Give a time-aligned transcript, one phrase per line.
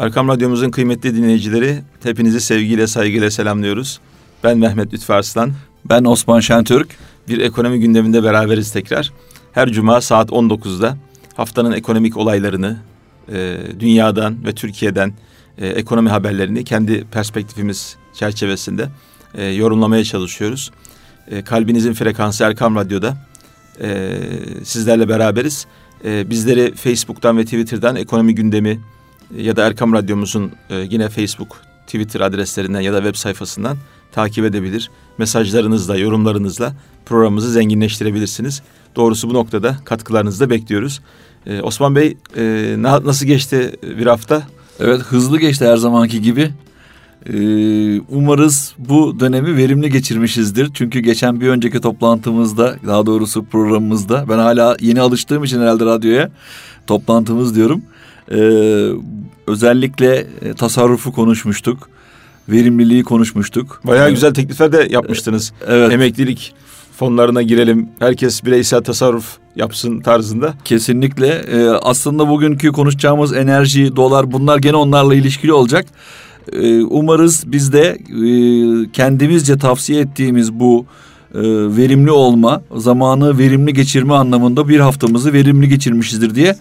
[0.00, 4.00] Arkam Radyomuzun kıymetli dinleyicileri, hepinizi sevgiyle, saygıyla selamlıyoruz.
[4.44, 5.52] Ben Mehmet Lütfü Arslan.
[5.84, 6.88] Ben Osman Şentürk.
[7.28, 9.12] Bir ekonomi gündeminde beraberiz tekrar.
[9.52, 10.96] Her cuma saat 19'da
[11.36, 12.76] haftanın ekonomik olaylarını,
[13.32, 15.12] e, dünyadan ve Türkiye'den
[15.58, 18.88] e, ekonomi haberlerini kendi perspektifimiz çerçevesinde
[19.34, 20.70] e, yorumlamaya çalışıyoruz.
[21.30, 23.16] E, kalbinizin frekansı Erkam Radyo'da
[23.80, 24.18] e,
[24.64, 25.66] sizlerle beraberiz.
[26.04, 28.80] E, bizleri Facebook'tan ve Twitter'dan ekonomi gündemi
[29.36, 33.76] ya da Erkam Radyomuzun e, yine Facebook, Twitter adreslerinden ya da web sayfasından
[34.12, 34.90] takip edebilir.
[35.18, 36.72] Mesajlarınızla, yorumlarınızla
[37.06, 38.62] programımızı zenginleştirebilirsiniz.
[38.96, 41.00] Doğrusu bu noktada katkılarınızı da bekliyoruz.
[41.46, 44.42] Ee, Osman Bey e, nasıl geçti bir hafta?
[44.80, 46.50] Evet hızlı geçti her zamanki gibi.
[47.26, 50.70] Ee, umarız bu dönemi verimli geçirmişizdir.
[50.74, 56.30] Çünkü geçen bir önceki toplantımızda daha doğrusu programımızda ben hala yeni alıştığım için herhalde radyoya
[56.86, 57.82] toplantımız diyorum.
[58.34, 58.90] Ee,
[59.46, 61.88] özellikle e, tasarrufu konuşmuştuk.
[62.48, 63.80] Verimliliği konuşmuştuk.
[63.84, 65.52] Bayağı ee, güzel teklifler de yapmıştınız.
[65.66, 65.92] Evet.
[65.92, 66.54] Emeklilik
[66.98, 67.88] fonlarına girelim.
[67.98, 70.54] Herkes bireysel tasarruf yapsın tarzında.
[70.64, 71.28] Kesinlikle.
[71.28, 75.86] Ee, aslında bugünkü konuşacağımız enerji, dolar bunlar gene onlarla ilişkili olacak.
[76.52, 78.32] Ee, umarız biz de e,
[78.92, 80.86] kendimizce tavsiye ettiğimiz bu
[81.34, 81.40] e,
[81.76, 86.56] verimli olma, zamanı verimli geçirme anlamında bir haftamızı verimli geçirmişizdir diye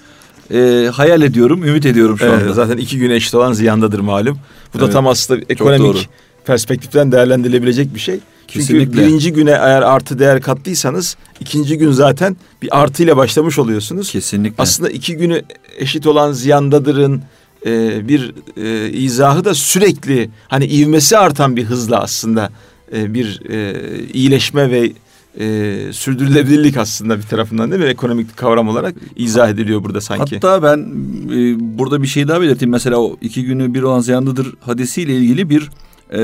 [0.52, 2.53] e, hayal ediyorum, ümit ediyorum şu evet, anda.
[2.53, 4.39] Zaten iki gün eşit olan ziyandadır malum.
[4.73, 6.09] Bu evet, da tam aslında ekonomik
[6.45, 8.19] perspektiften değerlendirilebilecek bir şey.
[8.47, 8.86] Kesinlikle.
[8.86, 14.11] Çünkü birinci güne eğer artı değer kattıysanız ikinci gün zaten bir artı ile başlamış oluyorsunuz.
[14.11, 14.64] Kesinlikle.
[14.64, 15.42] Aslında iki günü
[15.77, 17.22] eşit olan ziyandadırın
[17.66, 22.50] e, bir e, izahı da sürekli hani ivmesi artan bir hızla aslında
[22.95, 23.75] e, bir e,
[24.14, 24.92] iyileşme ve
[25.40, 25.45] e,
[25.94, 27.88] sürdürülebilirlik aslında bir tarafından değil mi?
[27.88, 30.36] Ekonomik kavram olarak izah ediliyor burada sanki.
[30.36, 32.72] Hatta ben e, burada bir şey daha belirteyim.
[32.72, 35.70] Mesela o iki günü bir olan ziyandadır hadisiyle ilgili bir
[36.14, 36.22] e,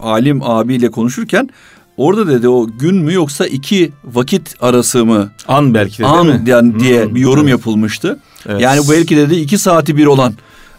[0.00, 1.48] alim abiyle konuşurken
[1.96, 5.30] orada dedi o gün mü yoksa iki vakit arası mı?
[5.48, 6.50] An belki de An değil mi?
[6.50, 7.50] Yani diye hmm, bir yorum evet.
[7.50, 8.20] yapılmıştı.
[8.46, 8.60] Evet.
[8.60, 10.34] Yani belki dedi iki saati bir olan.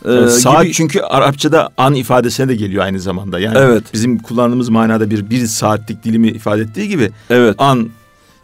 [0.06, 0.74] E, saat gibi...
[0.74, 3.40] çünkü Arapçada an ifadesine de geliyor aynı zamanda.
[3.40, 3.84] Yani evet.
[3.94, 7.56] bizim kullandığımız manada bir bir saatlik dilimi ifade ettiği gibi evet.
[7.58, 7.90] an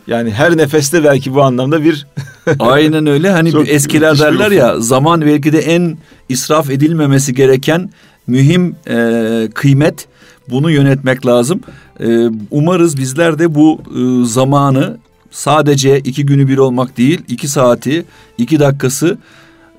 [0.07, 2.07] yani her nefeste belki bu anlamda bir
[2.59, 3.31] Aynen öyle.
[3.31, 5.97] Hani eskiler derler ya zaman belki de en
[6.29, 7.89] israf edilmemesi gereken
[8.28, 10.07] mühim e, kıymet.
[10.50, 11.62] Bunu yönetmek lazım.
[12.00, 14.97] E, umarız bizler de bu e, zamanı
[15.31, 18.06] sadece iki günü bir olmak değil, iki saati,
[18.38, 19.18] iki dakikası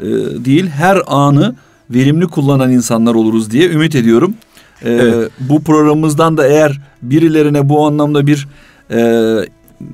[0.00, 0.06] e,
[0.44, 1.54] değil, her anı
[1.90, 4.34] verimli kullanan insanlar oluruz diye ümit ediyorum.
[4.82, 5.30] E, evet.
[5.40, 8.48] Bu programımızdan da eğer birilerine bu anlamda bir
[8.90, 9.00] e,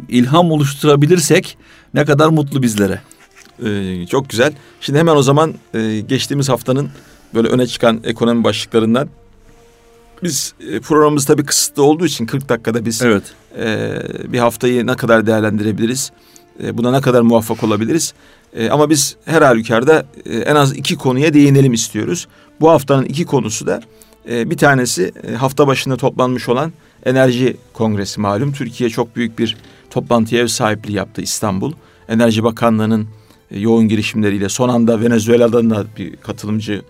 [0.08, 1.58] ilham oluşturabilirsek
[1.94, 3.00] ne kadar mutlu bizlere.
[3.64, 4.52] Ee, çok güzel.
[4.80, 6.88] Şimdi hemen o zaman e, geçtiğimiz haftanın
[7.34, 9.08] böyle öne çıkan ekonomi başlıklarından
[10.22, 13.22] biz e, programımız tabii kısıtlı olduğu için 40 dakikada biz evet.
[13.58, 16.12] e, bir haftayı ne kadar değerlendirebiliriz?
[16.62, 18.14] E, buna ne kadar muvaffak olabiliriz?
[18.54, 22.28] E, ama biz her halükarda e, en az iki konuya değinelim istiyoruz.
[22.60, 23.80] Bu haftanın iki konusu da
[24.28, 26.72] e, bir tanesi hafta başında toplanmış olan
[27.04, 28.52] enerji kongresi malum.
[28.52, 29.56] Türkiye çok büyük bir
[29.90, 31.72] toplantıya ev sahipliği yaptı İstanbul.
[32.08, 33.08] Enerji Bakanlığı'nın
[33.50, 36.82] yoğun girişimleriyle son anda Venezuela'dan da bir katılımcı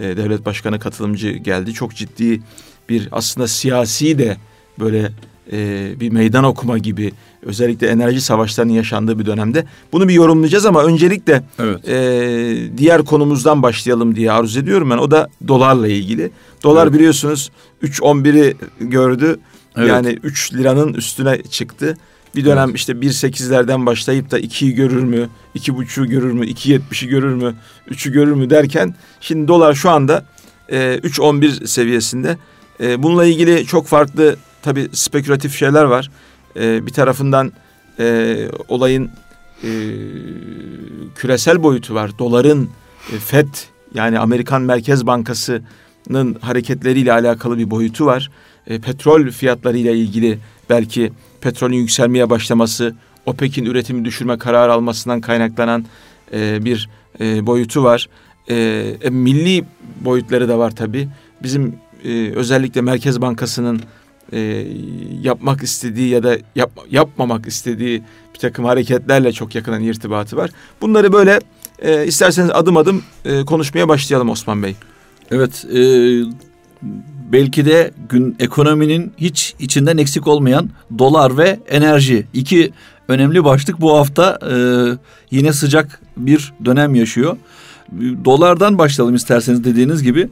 [0.00, 1.72] devlet başkanı katılımcı geldi.
[1.72, 2.40] Çok ciddi
[2.88, 4.36] bir aslında siyasi de
[4.78, 5.12] böyle
[5.52, 10.84] e, bir meydan okuma gibi özellikle enerji savaşlarının yaşandığı bir dönemde bunu bir yorumlayacağız ama
[10.84, 11.88] öncelikle evet.
[11.88, 14.98] e, diğer konumuzdan başlayalım diye arzu ediyorum ben.
[14.98, 16.30] O da dolarla ilgili.
[16.62, 16.94] Dolar evet.
[16.94, 17.50] biliyorsunuz
[17.82, 19.36] 3.11'i gördü.
[19.76, 19.88] Evet.
[19.88, 21.96] Yani 3 liranın üstüne çıktı.
[22.36, 22.78] Bir dönem evet.
[22.78, 27.54] işte 1.8'lerden başlayıp da 2'yi görür mü, 2.5'u görür mü, 2.70'i görür mü,
[27.90, 30.24] 3'ü görür mü derken şimdi dolar şu anda
[30.68, 32.38] e, 3.11 seviyesinde.
[32.80, 36.10] E, bununla ilgili çok farklı tabii spekülatif şeyler var.
[36.56, 37.52] E, bir tarafından
[37.98, 38.36] e,
[38.68, 39.10] olayın
[39.62, 39.70] e,
[41.14, 42.18] küresel boyutu var.
[42.18, 42.70] Doların
[43.12, 43.48] e, FED
[43.94, 48.30] yani Amerikan Merkez Bankası'nın hareketleriyle alakalı bir boyutu var.
[48.66, 50.38] E, petrol fiyatlarıyla ilgili
[50.70, 52.94] belki petrolün yükselmeye başlaması,
[53.26, 55.84] OPEC'in üretimi düşürme kararı almasından kaynaklanan
[56.32, 56.88] e, bir
[57.20, 58.08] e, boyutu var.
[58.48, 58.54] E,
[59.02, 59.64] e, milli
[60.00, 61.08] boyutları da var tabii.
[61.42, 63.80] Bizim e, özellikle Merkez Bankası'nın
[64.32, 64.66] e,
[65.22, 68.02] yapmak istediği ya da yap, yapmamak istediği
[68.34, 70.50] bir takım hareketlerle çok yakından irtibatı var.
[70.80, 71.40] Bunları böyle
[71.78, 74.76] e, isterseniz adım adım e, konuşmaya başlayalım Osman Bey.
[75.30, 75.78] Evet, e,
[77.32, 82.72] belki de gün ekonominin hiç içinden eksik olmayan dolar ve enerji iki
[83.08, 84.54] önemli başlık bu hafta e,
[85.30, 87.36] yine sıcak bir dönem yaşıyor.
[88.24, 90.28] dolardan başlayalım isterseniz dediğiniz gibi.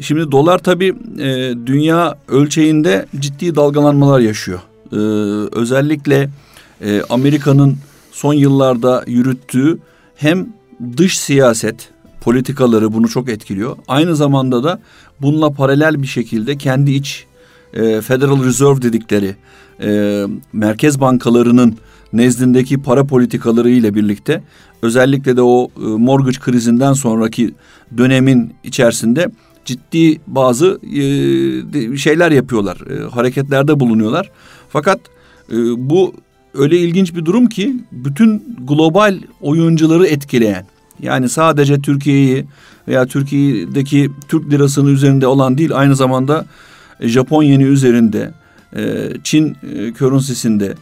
[0.00, 4.60] Şimdi dolar tabii e, dünya ölçeğinde ciddi dalgalanmalar yaşıyor.
[4.92, 4.96] E,
[5.58, 6.30] özellikle
[6.80, 7.76] e, Amerika'nın
[8.12, 9.78] son yıllarda yürüttüğü
[10.16, 10.48] hem
[10.96, 11.88] dış siyaset
[12.20, 13.76] politikaları bunu çok etkiliyor.
[13.88, 14.80] Aynı zamanda da
[15.20, 17.26] bununla paralel bir şekilde kendi iç
[17.74, 19.36] e, Federal Reserve dedikleri
[19.82, 20.22] e,
[20.52, 21.76] merkez bankalarının
[22.12, 24.42] nezdindeki para politikaları ile birlikte
[24.82, 27.54] özellikle de o e, mortgage krizinden sonraki
[27.96, 29.30] dönemin içerisinde
[29.70, 34.30] ciddi bazı e, şeyler yapıyorlar, e, hareketlerde bulunuyorlar.
[34.68, 35.00] Fakat
[35.52, 36.14] e, bu
[36.54, 40.66] öyle ilginç bir durum ki bütün global oyuncuları etkileyen.
[41.02, 42.46] Yani sadece Türkiye'yi
[42.88, 46.46] veya Türkiye'deki Türk lirasının üzerinde olan değil aynı zamanda
[47.00, 48.30] e, Japon yeni üzerinde,
[48.76, 50.74] e, Çin e, körünsesinde,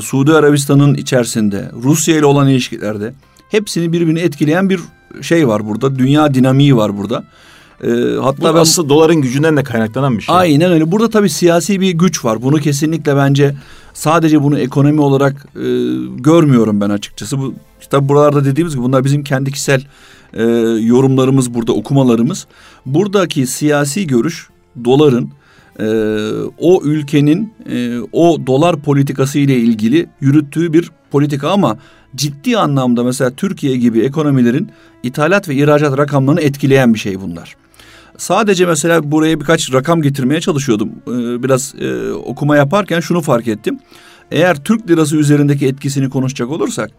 [0.00, 3.12] Suudi Arabistan'ın içerisinde, Rusya ile olan ilişkilerde
[3.50, 4.80] hepsini birbirini etkileyen bir
[5.22, 5.98] şey var burada.
[5.98, 7.24] Dünya dinamiği var burada.
[8.22, 10.36] Hatta Bu ben, aslında doların gücünden de kaynaklanan bir şey.
[10.36, 10.92] Aynen öyle.
[10.92, 12.42] Burada tabii siyasi bir güç var.
[12.42, 13.54] Bunu kesinlikle bence
[13.94, 15.66] sadece bunu ekonomi olarak e,
[16.16, 17.38] görmüyorum ben açıkçası.
[17.38, 17.54] Bu
[17.90, 19.82] tabii buralarda dediğimiz gibi bunlar bizim kendi kişisel
[20.32, 20.42] e,
[20.80, 22.46] yorumlarımız burada, okumalarımız.
[22.86, 24.48] Buradaki siyasi görüş
[24.84, 25.30] doların
[25.80, 25.86] e,
[26.58, 31.76] o ülkenin e, o dolar politikası ile ilgili yürüttüğü bir politika ama
[32.16, 34.70] ciddi anlamda mesela Türkiye gibi ekonomilerin
[35.02, 37.56] ithalat ve ihracat rakamlarını etkileyen bir şey bunlar.
[38.18, 40.88] Sadece mesela buraya birkaç rakam getirmeye çalışıyordum.
[41.06, 43.78] Ee, biraz e, okuma yaparken şunu fark ettim.
[44.30, 46.90] Eğer Türk lirası üzerindeki etkisini konuşacak olursak,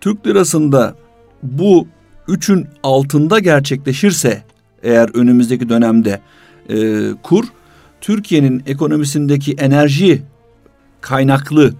[0.00, 0.94] Türk lirasında
[1.42, 1.86] bu
[2.28, 4.42] üçün altında gerçekleşirse
[4.82, 6.20] eğer önümüzdeki dönemde
[6.68, 7.44] e, kur
[8.00, 10.22] Türkiye'nin ekonomisindeki enerji
[11.00, 11.74] kaynaklı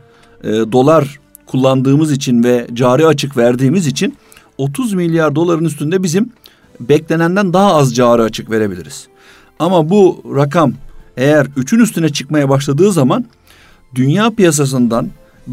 [0.45, 4.17] e, dolar kullandığımız için ve cari açık verdiğimiz için
[4.59, 6.33] 30 milyar doların üstünde bizim
[6.81, 9.07] beklenenden daha az cari açık verebiliriz.
[9.59, 10.73] Ama bu rakam
[11.17, 13.25] eğer üçün üstüne çıkmaya başladığı zaman
[13.95, 15.09] dünya piyasasından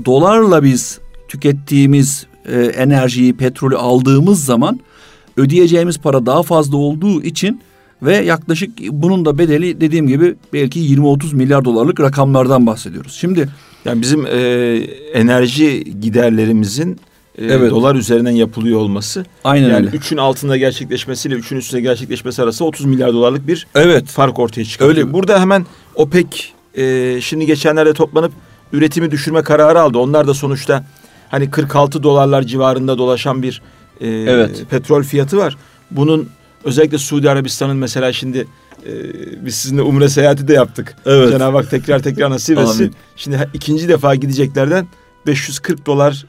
[0.06, 4.80] dolarla biz tükettiğimiz e, enerjiyi, petrolü aldığımız zaman
[5.38, 7.62] ödeyeceğimiz para daha fazla olduğu için
[8.01, 13.13] ve yaklaşık bunun da bedeli dediğim gibi belki 20-30 milyar dolarlık rakamlardan bahsediyoruz.
[13.13, 13.50] Şimdi
[13.86, 14.39] yani bizim e,
[15.13, 17.00] enerji giderlerimizin
[17.37, 17.71] e, evet.
[17.71, 19.25] dolar üzerinden yapılıyor olması.
[19.43, 19.97] Aynen yani öyle.
[19.97, 24.07] üçün altında gerçekleşmesiyle üçün üstünde gerçekleşmesi arası 30 milyar dolarlık bir evet.
[24.07, 24.89] fark ortaya çıkıyor.
[24.89, 25.13] Öyle.
[25.13, 25.65] Burada hemen
[25.95, 26.27] OPEC
[26.77, 28.31] e, şimdi geçenlerde toplanıp
[28.73, 29.97] üretimi düşürme kararı aldı.
[29.97, 30.85] Onlar da sonuçta
[31.29, 33.61] hani 46 dolarlar civarında dolaşan bir
[34.01, 34.63] e, evet.
[34.69, 35.57] petrol fiyatı var.
[35.91, 36.29] Bunun
[36.63, 38.47] özellikle Suudi Arabistan'ın mesela şimdi
[38.85, 38.91] e,
[39.45, 40.95] biz sizinle umre seyahati de yaptık.
[41.05, 41.31] Evet.
[41.31, 42.93] Cenab-ı Hak tekrar tekrar nasip etsin.
[43.15, 44.87] Şimdi ikinci defa gideceklerden
[45.27, 46.25] 540 dolar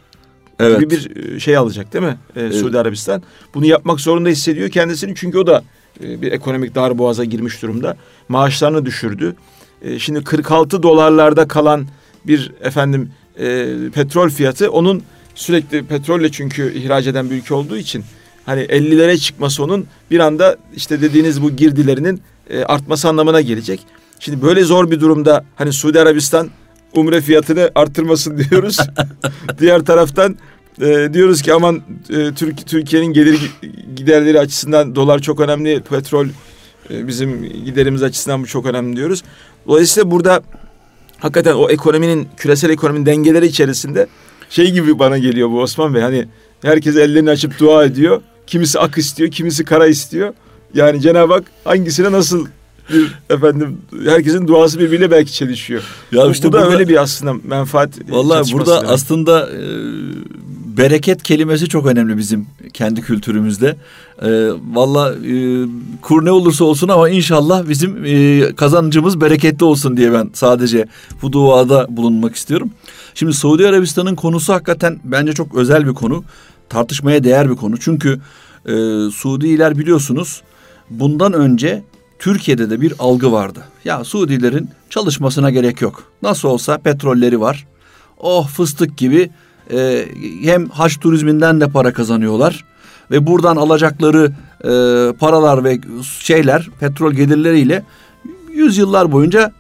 [0.63, 0.81] evet.
[0.81, 2.19] gibi bir e, şey alacak değil mi?
[2.37, 2.55] Ee, evet.
[2.55, 3.23] Suudi Arabistan.
[3.55, 5.63] Bunu yapmak zorunda hissediyor kendisini çünkü o da
[6.05, 7.97] e, bir ekonomik darboğaza girmiş durumda.
[8.29, 9.35] Maaşlarını düşürdü.
[9.83, 11.87] E, şimdi 46 dolarlarda kalan
[12.27, 15.03] bir efendim e, petrol fiyatı onun
[15.35, 18.05] sürekli petrolle çünkü ihraç eden bir ülke olduğu için
[18.47, 23.81] hani 50'lere çıkması onun bir anda işte dediğiniz bu girdilerinin e, artması anlamına gelecek.
[24.21, 26.51] Şimdi böyle zor bir durumda hani Suudi Arabistan
[26.95, 28.77] umre fiyatını arttırmasın diyoruz.
[29.59, 30.37] Diğer taraftan
[30.81, 33.41] e, diyoruz ki aman e, Türk Türkiye'nin gelir
[33.97, 36.27] giderleri açısından dolar çok önemli, petrol
[36.91, 39.23] e, bizim giderimiz açısından bu çok önemli diyoruz.
[39.67, 40.43] Dolayısıyla burada
[41.19, 44.07] hakikaten o ekonominin küresel ekonominin dengeleri içerisinde
[44.51, 46.29] şey gibi bana geliyor bu Osman Bey hani
[46.63, 48.23] herkes ellerini açıp dua ediyor.
[48.47, 50.35] Kimisi ak istiyor, kimisi kara istiyor.
[50.75, 52.47] Yani Cenab-ı Hak hangisine nasıl
[52.93, 55.83] bir efendim herkesin duası birbiriyle belki çelişiyor.
[56.13, 57.91] Ya işte bu da burada, öyle bir aslında menfaat.
[58.09, 58.87] Vallahi burada yani.
[58.87, 59.61] aslında e,
[60.77, 63.77] bereket kelimesi çok önemli bizim kendi kültürümüzde.
[64.23, 65.67] E, Valla e,
[66.03, 70.87] kur ne olursa olsun ama inşallah bizim e, kazancımız bereketli olsun diye ben sadece
[71.23, 72.71] bu duada bulunmak istiyorum.
[73.15, 76.25] Şimdi Suudi Arabistan'ın konusu hakikaten bence çok özel bir konu.
[76.69, 77.77] Tartışmaya değer bir konu.
[77.81, 78.21] Çünkü
[78.67, 78.73] e,
[79.11, 80.43] Suudiler biliyorsunuz
[80.91, 81.83] bundan önce
[82.21, 83.61] Türkiye'de de bir algı vardı.
[83.85, 86.05] Ya Suudilerin çalışmasına gerek yok.
[86.23, 87.67] Nasıl olsa petrolleri var.
[88.19, 89.31] Oh fıstık gibi
[89.73, 90.07] e,
[90.43, 92.65] hem haç turizminden de para kazanıyorlar.
[93.11, 94.33] Ve buradan alacakları
[94.65, 94.73] e,
[95.13, 95.81] paralar ve
[96.19, 97.85] şeyler petrol gelirleriyle
[98.53, 99.53] yüzyıllar boyunca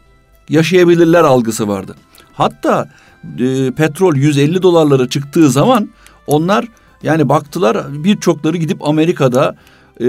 [0.48, 1.94] yaşayabilirler algısı vardı.
[2.32, 2.88] Hatta
[3.38, 5.88] e, petrol 150 dolarlara çıktığı zaman
[6.26, 6.68] onlar
[7.02, 9.56] yani baktılar birçokları gidip Amerika'da
[10.00, 10.06] e,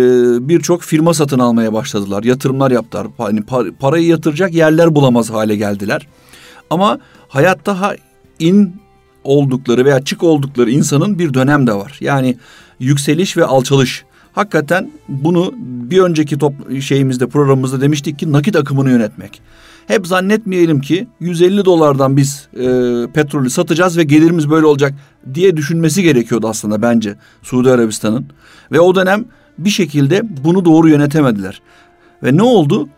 [0.50, 2.24] birçok firma satın almaya başladılar.
[2.24, 3.08] Yatırımlar yaptılar.
[3.18, 3.44] Hani
[3.80, 6.08] parayı yatıracak yerler bulamaz hale geldiler.
[6.70, 7.96] Ama hayat daha
[8.40, 8.76] in
[9.24, 11.98] oldukları veya çık oldukları insanın bir dönem de var.
[12.02, 12.38] Yani
[12.80, 19.42] yükseliş ve alçalış hakikaten bunu bir önceki top şeyimizde programımızda demiştik ki nakit akımını yönetmek.
[19.88, 22.66] Hep zannetmeyelim ki 150 dolardan biz e,
[23.14, 24.94] petrolü satacağız ve gelirimiz böyle olacak
[25.34, 28.26] diye düşünmesi gerekiyordu aslında bence Suudi Arabistan'ın.
[28.72, 29.26] Ve o dönem
[29.58, 31.62] bir şekilde bunu doğru yönetemediler.
[32.24, 32.90] Ve ne oldu?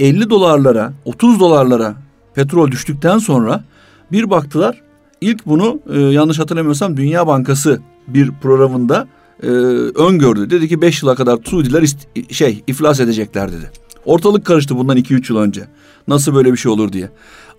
[0.00, 1.94] 50 dolarlara, 30 dolarlara
[2.34, 3.64] petrol düştükten sonra
[4.12, 4.82] bir baktılar.
[5.20, 9.08] İlk bunu e, yanlış hatırlamıyorsam Dünya Bankası bir programında
[9.42, 10.50] e, öngördü.
[10.50, 13.70] Dedi ki 5 yıla kadar Suudiler ist- şey iflas edecekler dedi.
[14.04, 15.64] Ortalık karıştı bundan 2-3 yıl önce.
[16.08, 17.10] Nasıl böyle bir şey olur diye.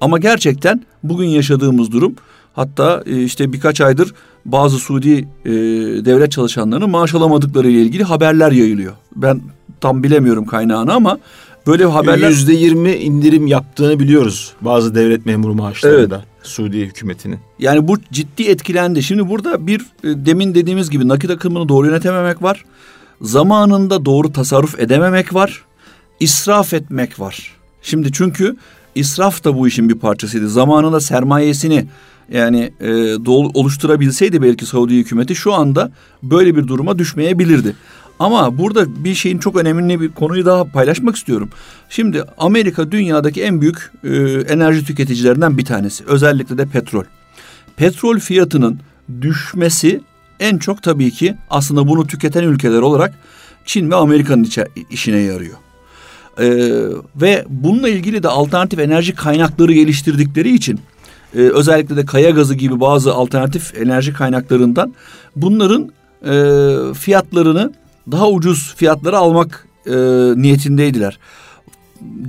[0.02, 2.16] Ama gerçekten bugün yaşadığımız durum
[2.54, 4.14] hatta e, işte birkaç aydır
[4.46, 5.52] bazı Suudi e,
[6.06, 8.94] devlet çalışanlarının maaş alamadıkları ile ilgili haberler yayılıyor.
[9.16, 9.42] Ben
[9.82, 11.18] tam bilemiyorum kaynağını ama
[11.68, 12.30] böyle haberler...
[12.30, 16.48] Yüzde yirmi indirim yaptığını biliyoruz bazı devlet memuru maaşlarında evet.
[16.48, 17.40] Suudi hükümetinin.
[17.60, 19.04] Yani bu ciddi etkilendi.
[19.04, 22.66] Şimdi burada bir e, demin dediğimiz gibi nakit akımını doğru yönetememek var.
[23.22, 25.64] Zamanında doğru tasarruf edememek var.
[26.20, 27.54] İsraf etmek var.
[27.82, 28.56] Şimdi çünkü
[28.96, 30.50] israf da bu işin bir parçasıydı.
[30.50, 31.86] Zamanında sermayesini
[32.32, 32.90] yani e,
[33.26, 35.92] dolu, oluşturabilseydi belki Saudi hükümeti şu anda
[36.24, 37.76] böyle bir duruma düşmeyebilirdi.
[38.20, 41.50] Ama burada bir şeyin çok önemli bir konuyu daha paylaşmak istiyorum.
[41.90, 44.10] Şimdi Amerika dünyadaki en büyük e,
[44.54, 46.04] enerji tüketicilerinden bir tanesi.
[46.08, 47.04] Özellikle de petrol.
[47.76, 48.80] Petrol fiyatının
[49.22, 50.02] düşmesi
[50.40, 53.14] en çok tabii ki aslında bunu tüketen ülkeler olarak
[53.66, 54.48] Çin ve Amerika'nın
[54.90, 55.56] işine yarıyor.
[56.40, 56.50] Ee,
[57.16, 60.80] ve bununla ilgili de alternatif enerji kaynakları geliştirdikleri için
[61.36, 64.94] e, özellikle de kaya gazı gibi bazı alternatif enerji kaynaklarından
[65.36, 65.90] bunların
[66.26, 66.34] e,
[66.94, 67.74] fiyatlarını
[68.12, 69.92] daha ucuz fiyatlara almak e,
[70.36, 71.20] niyetindeydiler.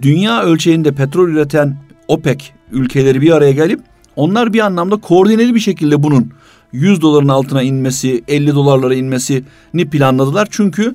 [0.03, 1.77] Dünya ölçeğinde petrol üreten
[2.09, 3.81] OPEC ülkeleri bir araya gelip
[4.17, 6.33] onlar bir anlamda koordineli bir şekilde bunun
[6.73, 10.49] 100 doların altına inmesi, 50 dolarlara inmesini planladılar.
[10.51, 10.95] Çünkü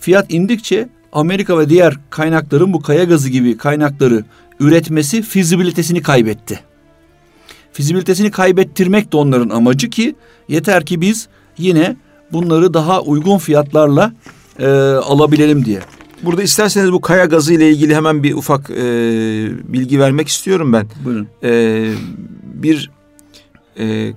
[0.00, 4.24] fiyat indikçe Amerika ve diğer kaynakların bu kaya gazı gibi kaynakları
[4.60, 6.60] üretmesi fizibilitesini kaybetti.
[7.72, 10.14] Fizibilitesini kaybettirmek de onların amacı ki
[10.48, 11.96] yeter ki biz yine
[12.32, 14.12] bunları daha uygun fiyatlarla
[14.58, 15.80] e, alabilelim diye.
[16.22, 18.74] Burada isterseniz bu kaya gazı ile ilgili hemen bir ufak e,
[19.72, 20.86] bilgi vermek istiyorum ben.
[21.04, 21.28] Buyurun.
[21.42, 21.92] E,
[22.44, 22.90] bir
[23.78, 24.12] e,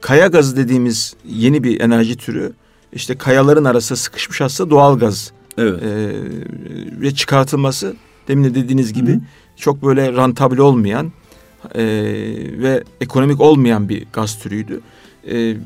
[0.00, 2.52] kaya gazı dediğimiz yeni bir enerji türü
[2.92, 5.32] işte kayaların arasında sıkışmış aslında doğal gaz.
[5.58, 5.82] Evet.
[5.82, 6.10] E,
[7.00, 7.94] ve çıkartılması
[8.28, 9.20] demin de dediğiniz gibi Hı.
[9.56, 11.12] çok böyle rentable olmayan
[11.74, 11.84] e,
[12.58, 14.80] ve ekonomik olmayan bir gaz türüydü.
[15.30, 15.56] E,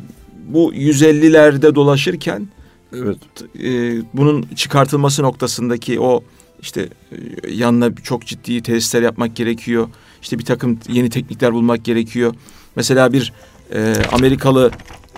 [0.47, 2.49] bu 150'lerde dolaşırken
[2.93, 3.19] evet
[3.65, 6.23] e, bunun çıkartılması noktasındaki o
[6.61, 9.89] işte e, yanına çok ciddi tesisler yapmak gerekiyor.
[10.23, 12.35] İşte bir takım yeni teknikler bulmak gerekiyor.
[12.77, 13.33] Mesela bir
[13.75, 14.71] e, Amerikalı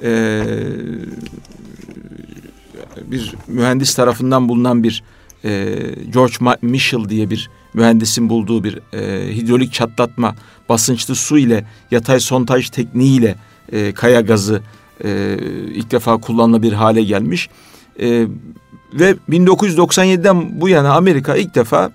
[0.03, 0.43] e,
[3.07, 5.03] bir mühendis tarafından bulunan bir
[5.45, 5.77] e,
[6.13, 10.35] George Mitchell diye bir mühendisin bulduğu bir e, hidrolik çatlatma
[10.69, 13.37] basınçlı su ile yatay sontaj tekniğiyle
[13.73, 14.63] e, kaya gazı
[15.05, 15.39] e,
[15.75, 17.49] ilk defa kullanılabilir hale gelmiş.
[18.01, 18.27] E,
[18.93, 21.91] ve 1997'den bu yana Amerika ilk defa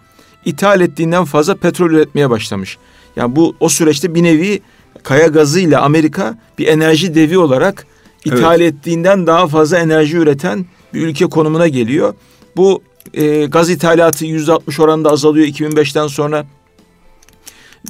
[0.46, 2.78] ithal ettiğinden fazla petrol üretmeye başlamış.
[3.16, 4.62] Yani bu o süreçte bir nevi
[5.04, 7.86] kaya gazıyla Amerika bir enerji devi olarak
[8.26, 8.74] ithal evet.
[8.74, 12.14] ettiğinden daha fazla enerji üreten bir ülke konumuna geliyor.
[12.56, 12.82] Bu
[13.14, 16.46] e, gaz ithalatı yüzde altmış oranında azalıyor 2005'ten sonra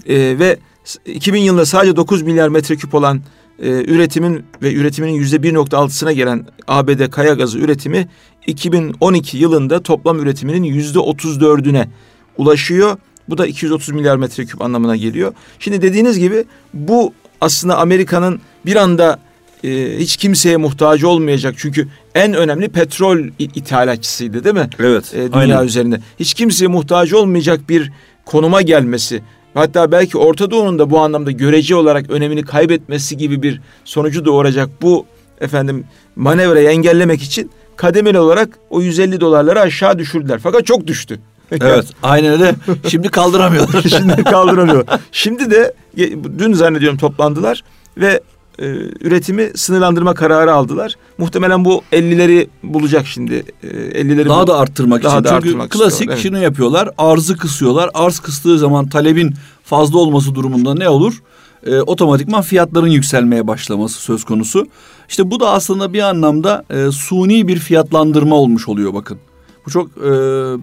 [0.07, 0.59] e, ve
[1.05, 3.21] 2000 yılında sadece 9 milyar metreküp olan
[3.59, 8.07] e, üretimin ve üretiminin yüzde 1.6'sına gelen ABD kaya gazı üretimi
[8.47, 11.87] 2012 yılında toplam üretiminin yüzde 34'üne
[12.37, 12.97] ulaşıyor.
[13.29, 15.33] Bu da 230 milyar metreküp anlamına geliyor.
[15.59, 19.19] Şimdi dediğiniz gibi bu aslında Amerika'nın bir anda
[19.63, 21.55] e, hiç kimseye muhtaç olmayacak.
[21.57, 24.69] Çünkü en önemli petrol ithalatçısıydı değil mi?
[24.79, 25.13] Evet.
[25.13, 25.67] E, dünya aynen.
[25.67, 25.99] üzerinde.
[26.19, 27.91] Hiç kimseye muhtaç olmayacak bir
[28.25, 29.21] konuma gelmesi
[29.53, 34.69] Hatta belki Orta Doğu'nun da bu anlamda görece olarak önemini kaybetmesi gibi bir sonucu doğuracak
[34.81, 35.05] bu
[35.41, 40.39] efendim manevrayı engellemek için kademeli olarak o 150 dolarları aşağı düşürdüler.
[40.43, 41.19] Fakat çok düştü.
[41.51, 42.55] Evet aynen öyle.
[42.87, 43.81] Şimdi kaldıramıyorlar.
[43.89, 44.85] Şimdi kaldıramıyor.
[45.11, 45.73] Şimdi de
[46.39, 47.63] dün zannediyorum toplandılar
[47.97, 48.21] ve
[48.59, 48.65] e,
[49.01, 50.95] üretimi sınırlandırma kararı aldılar.
[51.17, 53.43] Muhtemelen bu 50'leri bulacak şimdi.
[53.63, 55.23] E, 50'leri daha bul- da arttırmak daha için.
[55.23, 56.19] Da Çünkü arttırmak klasik evet.
[56.19, 56.89] şunu yapıyorlar.
[56.97, 57.89] Arzı kısıyorlar.
[57.93, 59.33] Arz kıstığı zaman talebin
[59.63, 61.21] fazla olması durumunda ne olur?
[61.65, 64.67] E, otomatikman fiyatların yükselmeye başlaması söz konusu.
[65.09, 69.17] İşte bu da aslında bir anlamda e, suni bir fiyatlandırma olmuş oluyor bakın.
[69.65, 70.11] Bu çok e,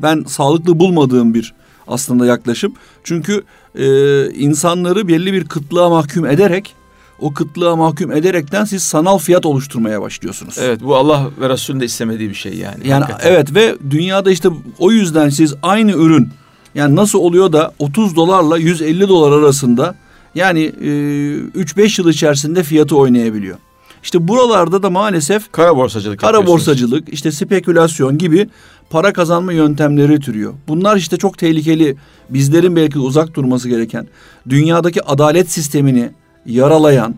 [0.03, 1.55] ben sağlıklı bulmadığım bir
[1.89, 2.73] aslında yaklaşım.
[3.05, 3.43] Çünkü
[3.75, 3.87] e,
[4.31, 6.75] insanları belli bir kıtlığa mahkum ederek
[7.21, 10.55] o kıtlığa mahkum ederekten siz sanal fiyat oluşturmaya başlıyorsunuz.
[10.61, 12.89] Evet bu Allah ve Resulü'nün de istemediği bir şey yani.
[12.89, 13.33] Yani hakikaten.
[13.33, 14.49] evet ve dünyada işte
[14.79, 16.29] o yüzden siz aynı ürün
[16.75, 19.95] yani nasıl oluyor da 30 dolarla 150 dolar arasında
[20.35, 23.59] yani e, 3-5 yıl içerisinde fiyatı oynayabiliyor.
[24.03, 28.49] İşte buralarda da maalesef kara borsacılık kara borsacılık, işte spekülasyon gibi
[28.91, 30.55] para kazanma yöntemleri türüyor.
[30.69, 31.97] Bunlar işte çok tehlikeli.
[32.31, 34.07] Bizlerin belki uzak durması gereken,
[34.49, 36.11] dünyadaki adalet sistemini
[36.47, 37.15] yaralayan,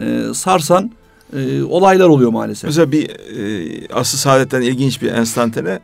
[0.00, 0.90] e, sarsan
[1.36, 2.64] e, olaylar oluyor maalesef.
[2.64, 5.80] Mesela bir e, aslı saadetten ilginç bir enstantane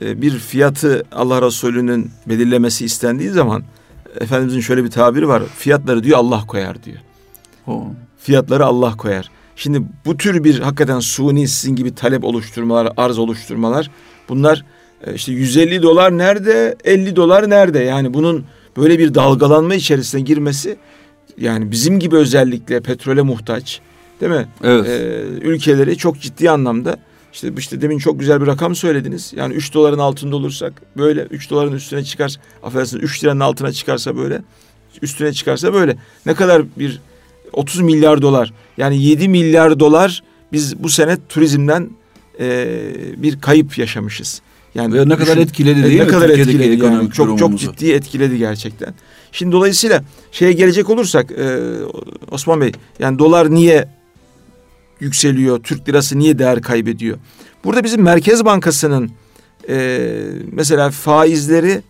[0.00, 3.62] e, bir fiyatı Allah Resulü'nün belirlemesi istendiği zaman
[4.20, 5.42] Efendimizin şöyle bir tabiri var.
[5.56, 6.98] Fiyatları diyor Allah koyar diyor.
[7.66, 7.84] Oh.
[8.18, 9.30] Fiyatları Allah koyar.
[9.56, 13.90] Şimdi bu tür bir hakikaten suni sizin gibi talep oluşturmalar, arz oluşturmalar
[14.28, 14.64] bunlar
[15.06, 17.78] e, işte 150 dolar nerede, 50 dolar nerede?
[17.78, 18.44] Yani bunun
[18.76, 20.76] böyle bir dalgalanma içerisine girmesi
[21.38, 23.80] yani bizim gibi özellikle petrole muhtaç
[24.20, 24.46] değil mi?
[24.64, 24.86] Evet.
[24.88, 26.96] Ee, ülkeleri çok ciddi anlamda
[27.32, 29.32] işte işte demin çok güzel bir rakam söylediniz.
[29.36, 32.36] Yani 3 doların altında olursak böyle 3 doların üstüne çıkar.
[32.62, 34.42] Affedersiniz 3 liranın altına çıkarsa böyle
[35.02, 35.96] üstüne çıkarsa böyle.
[36.26, 37.00] Ne kadar bir
[37.52, 40.22] 30 milyar dolar yani 7 milyar dolar
[40.52, 41.90] biz bu sene turizmden
[42.40, 42.66] e,
[43.16, 44.42] bir kayıp yaşamışız.
[44.74, 46.10] Yani Ve ne kadar etkiledi değil ne mi?
[46.10, 48.94] kadar etkiledi yani çok çok ciddi etkiledi gerçekten.
[49.34, 51.58] Şimdi dolayısıyla şeye gelecek olursak e,
[52.30, 53.88] Osman Bey yani dolar niye
[55.00, 55.62] yükseliyor?
[55.62, 57.18] Türk lirası niye değer kaybediyor?
[57.64, 59.10] Burada bizim Merkez Bankası'nın
[59.68, 60.00] e,
[60.52, 61.82] mesela faizleri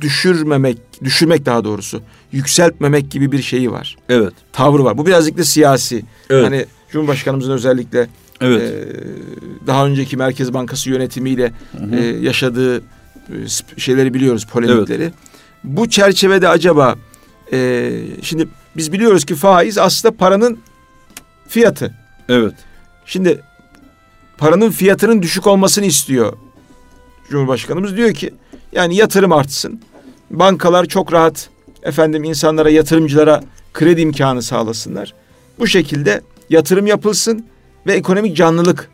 [0.00, 3.96] düşürmemek, düşürmek daha doğrusu, yükseltmemek gibi bir şeyi var.
[4.08, 4.32] Evet.
[4.52, 4.98] Tavrı var.
[4.98, 6.04] Bu birazcık da siyasi.
[6.30, 6.44] Evet.
[6.44, 8.08] Hani Cumhurbaşkanımızın özellikle
[8.40, 8.62] evet.
[8.62, 11.96] e, daha önceki Merkez Bankası yönetimiyle hı hı.
[11.96, 12.82] E, yaşadığı e,
[13.76, 15.02] şeyleri biliyoruz, polemikleri.
[15.02, 15.14] Evet.
[15.64, 16.96] Bu çerçevede acaba
[17.52, 17.90] e,
[18.22, 20.58] şimdi biz biliyoruz ki faiz aslında paranın
[21.48, 21.94] fiyatı.
[22.28, 22.54] Evet.
[23.06, 23.42] Şimdi
[24.38, 26.32] paranın fiyatının düşük olmasını istiyor
[27.30, 28.34] Cumhurbaşkanımız diyor ki
[28.72, 29.80] yani yatırım artsın.
[30.30, 31.50] Bankalar çok rahat
[31.82, 35.14] efendim insanlara, yatırımcılara kredi imkanı sağlasınlar.
[35.58, 37.46] Bu şekilde yatırım yapılsın
[37.86, 38.90] ve ekonomik canlılık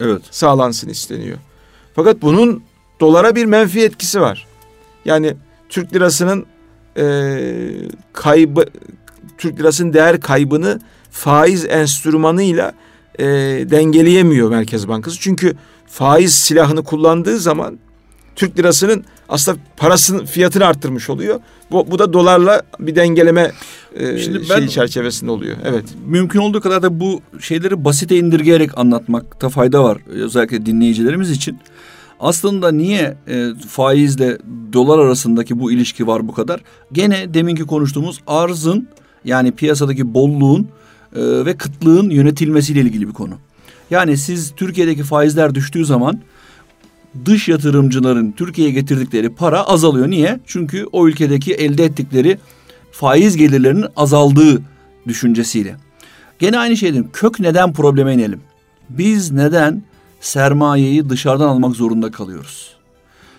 [0.00, 0.22] evet.
[0.30, 1.38] sağlansın isteniyor.
[1.94, 2.62] Fakat bunun
[3.00, 4.46] dolara bir menfi etkisi var.
[5.04, 5.36] Yani
[5.74, 6.46] Türk lirasının
[6.96, 7.04] e,
[8.12, 8.64] kaybı
[9.38, 12.72] Türk lirasının değer kaybını faiz enstrümanıyla
[13.18, 13.24] e,
[13.70, 15.20] dengeleyemiyor Merkez Bankası.
[15.20, 15.54] Çünkü
[15.86, 17.78] faiz silahını kullandığı zaman
[18.36, 21.40] Türk lirasının aslında parasının fiyatını arttırmış oluyor.
[21.70, 23.52] Bu, bu da dolarla bir dengeleme
[23.94, 25.56] e, Şimdi ben, şeyi çerçevesinde oluyor.
[25.64, 25.84] Evet.
[26.06, 29.98] Mümkün olduğu kadar da bu şeyleri basite indirgeyerek anlatmakta fayda var.
[30.06, 31.58] Özellikle dinleyicilerimiz için.
[32.24, 34.38] Aslında niye e, faizle
[34.72, 36.60] dolar arasındaki bu ilişki var bu kadar?
[36.92, 38.88] Gene deminki konuştuğumuz arzın
[39.24, 40.68] yani piyasadaki bolluğun
[41.16, 43.34] e, ve kıtlığın yönetilmesiyle ilgili bir konu.
[43.90, 46.20] Yani siz Türkiye'deki faizler düştüğü zaman
[47.24, 50.10] dış yatırımcıların Türkiye'ye getirdikleri para azalıyor.
[50.10, 50.40] Niye?
[50.46, 52.38] Çünkü o ülkedeki elde ettikleri
[52.92, 54.62] faiz gelirlerinin azaldığı
[55.06, 55.76] düşüncesiyle.
[56.38, 58.40] Gene aynı şeyden kök neden probleme inelim.
[58.90, 59.82] Biz neden
[60.24, 62.74] sermayeyi dışarıdan almak zorunda kalıyoruz?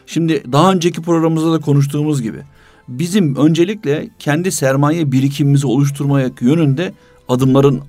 [0.06, 2.42] Şimdi daha önceki programımızda da konuştuğumuz gibi
[2.88, 6.94] bizim öncelikle kendi sermaye birikimimizi oluşturmaya yönünde
[7.30, 7.82] adımların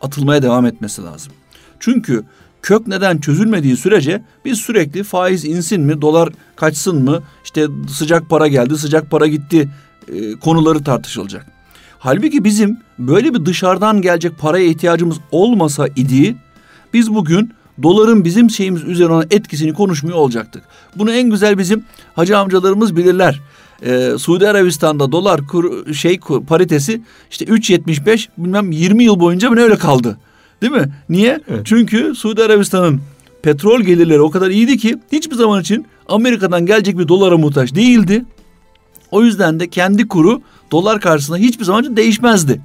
[0.00, 1.32] atılmaya devam etmesi lazım.
[1.80, 2.24] Çünkü
[2.62, 8.48] kök neden çözülmediği sürece biz sürekli faiz insin mi, dolar kaçsın mı, işte sıcak para
[8.48, 9.68] geldi, sıcak para gitti
[10.08, 11.46] e, konuları tartışılacak.
[11.98, 16.36] Halbuki bizim böyle bir dışarıdan gelecek paraya ihtiyacımız olmasa idi
[16.94, 20.62] biz bugün doların bizim şeyimiz üzerine olan etkisini konuşmuyor olacaktık.
[20.96, 23.40] Bunu en güzel bizim hacı amcalarımız bilirler.
[23.82, 29.76] Ee, Suudi Arabistan'da dolar kur, şey kur, paritesi işte 3.75 bilmem 20 yıl boyunca öyle
[29.76, 30.18] kaldı.
[30.62, 30.92] Değil mi?
[31.08, 31.40] Niye?
[31.48, 31.60] Evet.
[31.64, 33.00] Çünkü Suudi Arabistan'ın
[33.42, 38.24] petrol gelirleri o kadar iyiydi ki hiçbir zaman için Amerika'dan gelecek bir dolara muhtaç değildi.
[39.10, 42.60] O yüzden de kendi kuru dolar karşısında hiçbir zaman değişmezdi.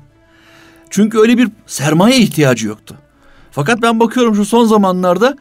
[0.90, 2.96] Çünkü öyle bir sermaye ihtiyacı yoktu.
[3.56, 5.38] Fakat ben bakıyorum şu son zamanlarda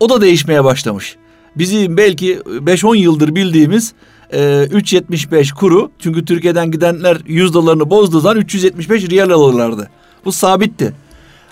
[0.00, 1.16] o da değişmeye başlamış.
[1.56, 3.92] Bizim belki 5-10 yıldır bildiğimiz
[4.30, 9.90] e, 3.75 kuru çünkü Türkiye'den gidenler 100 dolarını bozduğu zaman 375 riyal alırlardı.
[10.24, 10.92] Bu sabitti.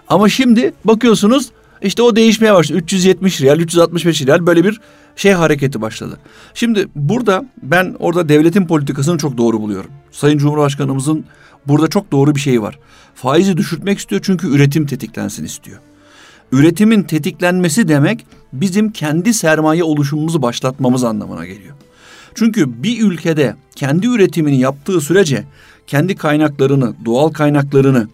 [0.09, 1.51] Ama şimdi bakıyorsunuz
[1.83, 2.79] işte o değişmeye başladı.
[2.79, 4.81] 370 riyal, 365 riyal böyle bir
[5.17, 6.19] şey hareketi başladı.
[6.55, 9.91] Şimdi burada ben orada devletin politikasını çok doğru buluyorum.
[10.13, 11.25] Sayın Cumhurbaşkanımızın
[11.67, 12.79] burada çok doğru bir şey var.
[13.15, 15.79] Faizi düşürtmek istiyor çünkü üretim tetiklensin istiyor.
[16.53, 21.75] Üretimin tetiklenmesi demek bizim kendi sermaye oluşumumuzu başlatmamız anlamına geliyor.
[22.35, 25.45] Çünkü bir ülkede kendi üretimini yaptığı sürece
[25.87, 28.09] kendi kaynaklarını, doğal kaynaklarını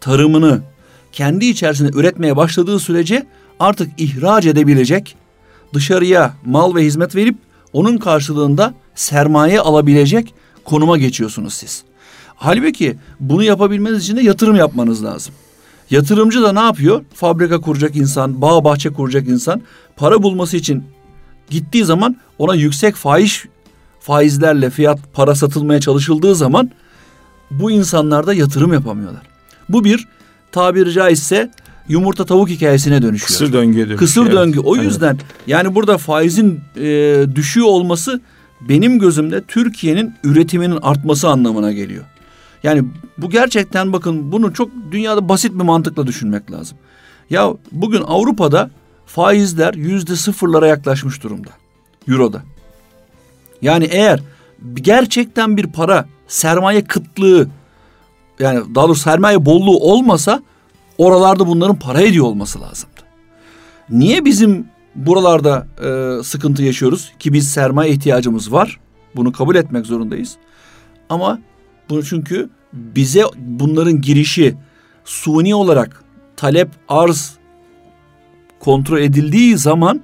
[0.00, 0.62] tarımını
[1.12, 3.26] kendi içerisinde üretmeye başladığı sürece
[3.60, 5.16] artık ihraç edebilecek,
[5.74, 7.36] dışarıya mal ve hizmet verip
[7.72, 11.84] onun karşılığında sermaye alabilecek konuma geçiyorsunuz siz.
[12.34, 15.34] Halbuki bunu yapabilmeniz için de yatırım yapmanız lazım.
[15.92, 17.02] Yatırımcı da ne yapıyor?
[17.14, 19.62] Fabrika kuracak insan, bağ bahçe kuracak insan
[19.96, 20.84] para bulması için
[21.50, 23.44] gittiği zaman ona yüksek faiz
[24.00, 26.70] faizlerle fiyat para satılmaya çalışıldığı zaman
[27.50, 29.22] bu insanlar da yatırım yapamıyorlar.
[29.68, 30.08] Bu bir
[30.52, 31.50] tabiri caizse
[31.88, 33.26] yumurta tavuk hikayesine dönüşüyor.
[33.28, 33.98] Kısır döngüye dönüşüyor.
[33.98, 34.32] Kısır evet.
[34.32, 34.60] döngü.
[34.60, 35.26] O yüzden evet.
[35.46, 38.20] yani burada faizin e, düşüyor olması
[38.60, 42.04] benim gözümde Türkiye'nin üretiminin artması anlamına geliyor.
[42.62, 42.84] Yani
[43.18, 46.78] bu gerçekten bakın bunu çok dünyada basit bir mantıkla düşünmek lazım.
[47.30, 48.70] Ya bugün Avrupa'da
[49.06, 51.50] faizler yüzde sıfırlara yaklaşmış durumda.
[52.08, 52.42] Euro'da.
[53.62, 54.20] Yani eğer
[54.74, 57.48] gerçekten bir para sermaye kıtlığı
[58.38, 60.42] yani daha doğrusu sermaye bolluğu olmasa
[60.98, 63.00] oralarda bunların para ediyor olması lazımdı.
[63.90, 68.80] Niye bizim buralarda e, sıkıntı yaşıyoruz ki biz sermaye ihtiyacımız var.
[69.16, 70.36] Bunu kabul etmek zorundayız.
[71.08, 71.38] Ama
[71.90, 74.54] bunu çünkü bize bunların girişi
[75.04, 76.02] suni olarak
[76.36, 77.38] talep arz
[78.60, 80.00] kontrol edildiği zaman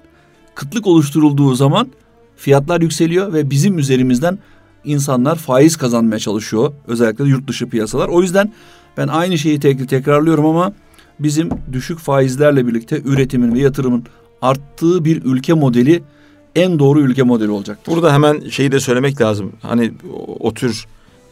[0.55, 1.89] kıtlık oluşturulduğu zaman
[2.37, 4.39] fiyatlar yükseliyor ve bizim üzerimizden
[4.85, 6.73] insanlar faiz kazanmaya çalışıyor.
[6.87, 8.09] Özellikle yurt dışı piyasalar.
[8.09, 8.53] O yüzden
[8.97, 10.73] ben aynı şeyi tek tekrarlıyorum ama
[11.21, 14.05] bizim düşük faizlerle birlikte üretimin ve yatırımın
[14.43, 16.03] arttığı bir ülke modeli
[16.55, 17.93] en doğru ülke modeli olacaktır.
[17.93, 19.53] Burada hemen şeyi de söylemek lazım.
[19.63, 20.87] Hani o, o tür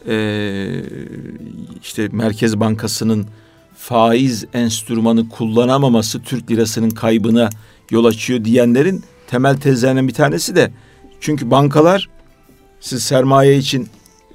[0.07, 0.67] e,
[1.83, 3.25] işte Merkez Bankası'nın
[3.77, 7.49] faiz enstrümanı kullanamaması Türk lirasının kaybına
[7.91, 10.71] yol açıyor diyenlerin temel tezlerinden bir tanesi de
[11.19, 12.09] çünkü bankalar
[12.79, 13.89] siz sermaye için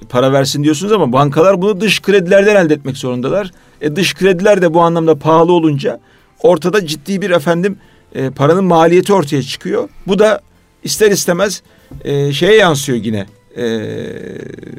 [0.08, 3.50] para versin diyorsunuz ama bankalar bunu dış kredilerden elde etmek zorundalar.
[3.80, 6.00] E dış krediler de bu anlamda pahalı olunca
[6.42, 7.78] ortada ciddi bir efendim
[8.14, 9.88] e, paranın maliyeti ortaya çıkıyor.
[10.06, 10.40] Bu da
[10.84, 11.62] ister istemez
[12.04, 13.64] e, şeye yansıyor yine e,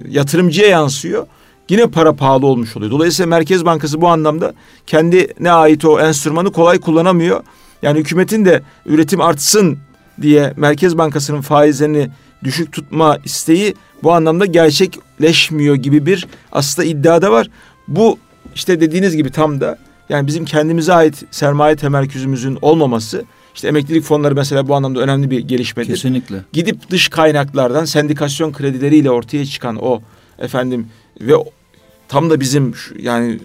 [0.09, 1.27] yatırımcıya yansıyor.
[1.69, 2.91] Yine para pahalı olmuş oluyor.
[2.91, 4.53] Dolayısıyla Merkez Bankası bu anlamda
[4.87, 7.43] kendine ait o enstrümanı kolay kullanamıyor.
[7.81, 9.77] Yani hükümetin de üretim artsın
[10.21, 12.09] diye Merkez Bankası'nın faizlerini
[12.43, 17.49] düşük tutma isteği bu anlamda gerçekleşmiyor gibi bir aslında iddia da var.
[17.87, 18.17] Bu
[18.55, 19.77] işte dediğiniz gibi tam da
[20.09, 25.39] yani bizim kendimize ait sermaye temerküzümüzün olmaması işte emeklilik fonları mesela bu anlamda önemli bir
[25.39, 25.87] gelişmedir.
[25.87, 26.43] Kesinlikle.
[26.53, 30.01] Gidip dış kaynaklardan sendikasyon kredileriyle ortaya çıkan o
[30.39, 30.87] efendim
[31.21, 31.33] ve
[32.07, 33.39] tam da bizim yani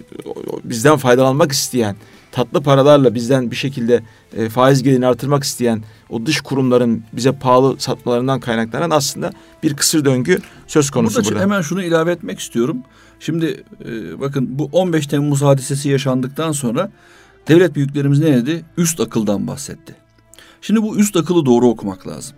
[0.63, 1.95] bizden faydalanmak isteyen
[2.31, 4.03] tatlı paralarla bizden bir şekilde
[4.37, 9.31] e, faiz gelirini artırmak isteyen o dış kurumların bize pahalı satmalarından kaynaklanan aslında
[9.63, 11.29] bir kısır döngü söz konusu burada.
[11.29, 11.41] burada.
[11.41, 12.77] Hemen şunu ilave etmek istiyorum.
[13.19, 16.91] Şimdi e, bakın bu 15 Temmuz hadisesi yaşandıktan sonra
[17.47, 18.65] devlet büyüklerimiz ne dedi?
[18.77, 19.95] Üst akıldan bahsetti.
[20.61, 22.35] Şimdi bu üst akılı doğru okumak lazım.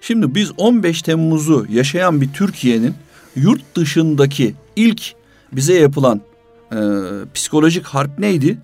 [0.00, 2.94] Şimdi biz 15 Temmuz'u yaşayan bir Türkiye'nin
[3.36, 5.14] yurt dışındaki ilk
[5.52, 6.20] bize yapılan
[6.72, 6.78] e,
[7.34, 8.58] psikolojik harp neydi?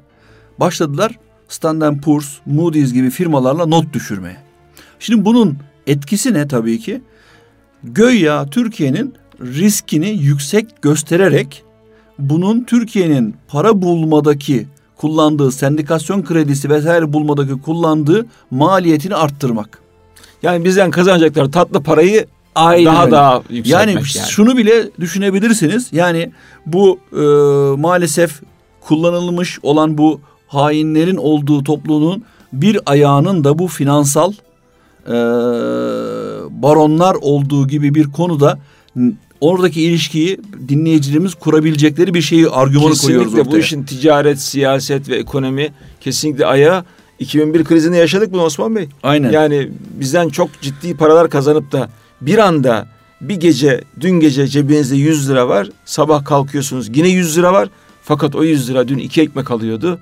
[0.60, 4.36] Başladılar Standard Poor's, Moody's gibi firmalarla not düşürmeye.
[4.98, 7.00] Şimdi bunun etkisi ne tabii ki?
[7.84, 11.64] Göya Türkiye'nin riskini yüksek göstererek
[12.18, 14.66] bunun Türkiye'nin para bulmadaki
[15.00, 19.78] kullandığı sendikasyon kredisi vesaire bulmadaki kullandığı maliyetini arttırmak.
[20.42, 23.12] Yani bizden kazanacakları tatlı parayı Aynen daha öyle.
[23.12, 25.88] daha yükseltmek yani, yani şunu bile düşünebilirsiniz.
[25.92, 26.32] Yani
[26.66, 27.20] bu e,
[27.80, 28.40] maalesef
[28.80, 34.32] kullanılmış olan bu hainlerin olduğu topluluğun bir ayağının da bu finansal
[35.06, 35.16] e,
[36.62, 38.58] baronlar olduğu gibi bir konuda
[39.40, 43.52] oradaki ilişkiyi dinleyicilerimiz kurabilecekleri bir şeyi argümanı kesinlikle koyuyoruz ortaya.
[43.52, 46.84] bu işin ticaret, siyaset ve ekonomi kesinlikle ayağı
[47.18, 48.88] 2001 krizini yaşadık mı Osman Bey?
[49.02, 49.30] Aynen.
[49.30, 49.68] Yani
[50.00, 52.88] bizden çok ciddi paralar kazanıp da bir anda
[53.20, 55.68] bir gece dün gece cebinizde 100 lira var.
[55.84, 57.68] Sabah kalkıyorsunuz yine 100 lira var.
[58.02, 60.00] Fakat o 100 lira dün iki ekmek alıyordu.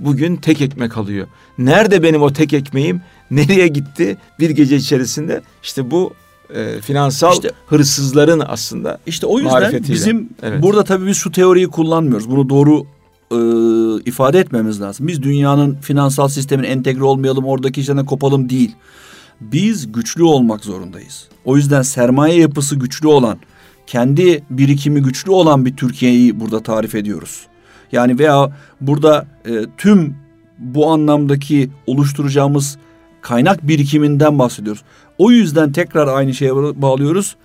[0.00, 1.26] Bugün tek ekmek alıyor.
[1.58, 3.00] Nerede benim o tek ekmeğim?
[3.30, 5.42] Nereye gitti bir gece içerisinde?
[5.62, 6.12] İşte bu
[6.54, 10.62] e, finansal işte, hırsızların aslında işte o yüzden bizim evet.
[10.62, 12.30] burada tabii biz şu teoriyi kullanmıyoruz.
[12.30, 12.86] Bunu doğru
[13.30, 13.38] e,
[14.04, 15.06] ifade etmemiz lazım.
[15.06, 18.74] Biz dünyanın finansal sistemin entegre olmayalım, oradaki işlerine kopalım değil.
[19.40, 21.28] Biz güçlü olmak zorundayız.
[21.44, 23.38] O yüzden sermaye yapısı güçlü olan,
[23.86, 27.46] kendi birikimi güçlü olan bir Türkiye'yi burada tarif ediyoruz.
[27.92, 30.16] Yani veya burada e, tüm
[30.58, 32.78] bu anlamdaki oluşturacağımız
[33.22, 34.82] kaynak birikiminden bahsediyoruz.
[35.18, 37.36] O yüzden tekrar aynı şeye bağlıyoruz.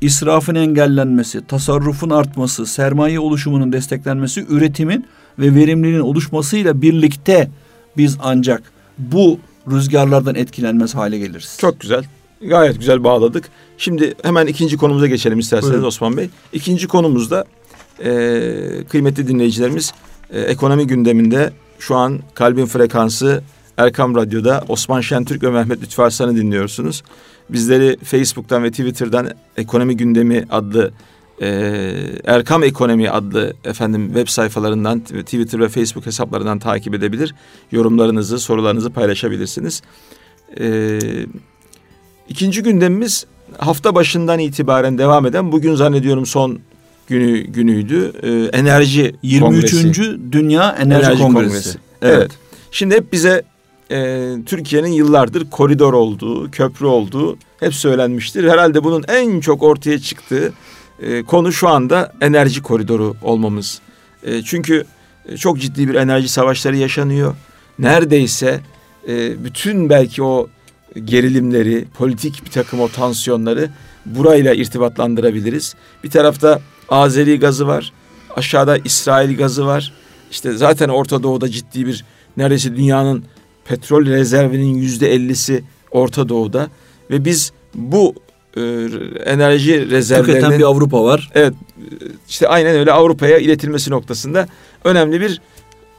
[0.00, 5.06] israfın engellenmesi, tasarrufun artması, sermaye oluşumunun desteklenmesi, üretimin
[5.38, 7.50] ve verimliliğin oluşmasıyla birlikte
[7.96, 8.62] biz ancak
[8.98, 9.38] bu
[9.70, 11.56] rüzgarlardan etkilenmez hale geliriz.
[11.60, 12.04] Çok güzel.
[12.48, 13.48] Gayet güzel bağladık.
[13.78, 15.86] Şimdi hemen ikinci konumuza geçelim isterseniz Buyurun.
[15.86, 16.30] Osman Bey.
[16.52, 17.44] İkinci konumuzda
[18.04, 19.94] e, kıymetli dinleyicilerimiz
[20.30, 23.42] e, ekonomi gündeminde şu an kalbin frekansı
[23.78, 27.02] Erkam Radyo'da Osman Şentürk ve Mehmet Lütfü Arslan'ı dinliyorsunuz.
[27.50, 30.92] Bizleri Facebook'tan ve Twitter'dan Ekonomi Gündemi adlı
[31.42, 31.48] e,
[32.24, 37.34] Erkam Ekonomi adlı efendim web sayfalarından Twitter ve Facebook hesaplarından takip edebilir.
[37.72, 39.82] Yorumlarınızı, sorularınızı paylaşabilirsiniz.
[40.60, 40.98] E,
[42.28, 43.26] ikinci gündemimiz
[43.58, 46.58] hafta başından itibaren devam eden bugün zannediyorum son
[47.06, 48.12] günü günüydü.
[48.22, 49.70] E, enerji 23.
[49.70, 50.32] Kongresi.
[50.32, 51.48] Dünya Enerji, enerji Kongresi.
[51.48, 51.78] Kongresi.
[52.02, 52.16] Evet.
[52.18, 52.30] evet.
[52.70, 53.42] Şimdi hep bize
[53.92, 58.48] e, Türkiye'nin yıllardır koridor olduğu, köprü olduğu hep söylenmiştir.
[58.48, 60.52] Herhalde bunun en çok ortaya çıktığı
[61.02, 63.80] e, konu şu anda enerji koridoru olmamız.
[64.22, 64.84] E, çünkü
[65.28, 67.34] e, çok ciddi bir enerji savaşları yaşanıyor.
[67.78, 68.60] Neredeyse
[69.08, 70.48] e, bütün belki o
[71.04, 73.70] gerilimleri, politik bir takım o tansiyonları
[74.06, 75.74] burayla irtibatlandırabiliriz.
[76.04, 77.92] Bir tarafta Azeri gazı var,
[78.36, 79.92] aşağıda İsrail gazı var.
[80.30, 82.04] İşte zaten Orta Doğu'da ciddi bir
[82.36, 83.24] neredeyse dünyanın
[83.64, 86.68] petrol rezervinin yüzde ellisi Orta Doğu'da
[87.10, 88.14] ve biz bu
[88.56, 88.60] e,
[89.24, 90.34] enerji rezervlerinin...
[90.34, 91.30] Tüketen bir Avrupa var.
[91.34, 91.54] Evet
[92.28, 94.48] işte aynen öyle Avrupa'ya iletilmesi noktasında
[94.84, 95.40] önemli bir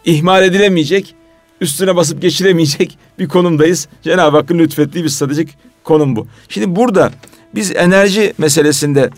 [0.06, 1.15] ihmal edilemeyecek,
[1.62, 3.88] üstüne basıp geçilemeyecek bir konumdayız.
[4.02, 5.49] Cenab-ı Hakk'ın lütfettiği bir stratejik
[5.84, 6.28] konum bu.
[6.49, 7.12] Şimdi burada
[7.56, 9.10] biz enerji meselesinde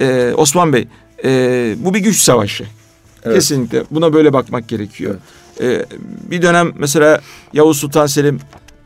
[0.00, 0.88] e, Osman Bey
[1.24, 2.64] e, bu bir güç savaşı.
[3.24, 3.34] Evet.
[3.34, 5.10] Kesinlikle buna böyle bakmak gerekiyor.
[5.10, 5.22] Evet.
[5.60, 5.86] Ee,
[6.30, 7.20] bir dönem mesela
[7.52, 8.40] Yavuz Sultan Selim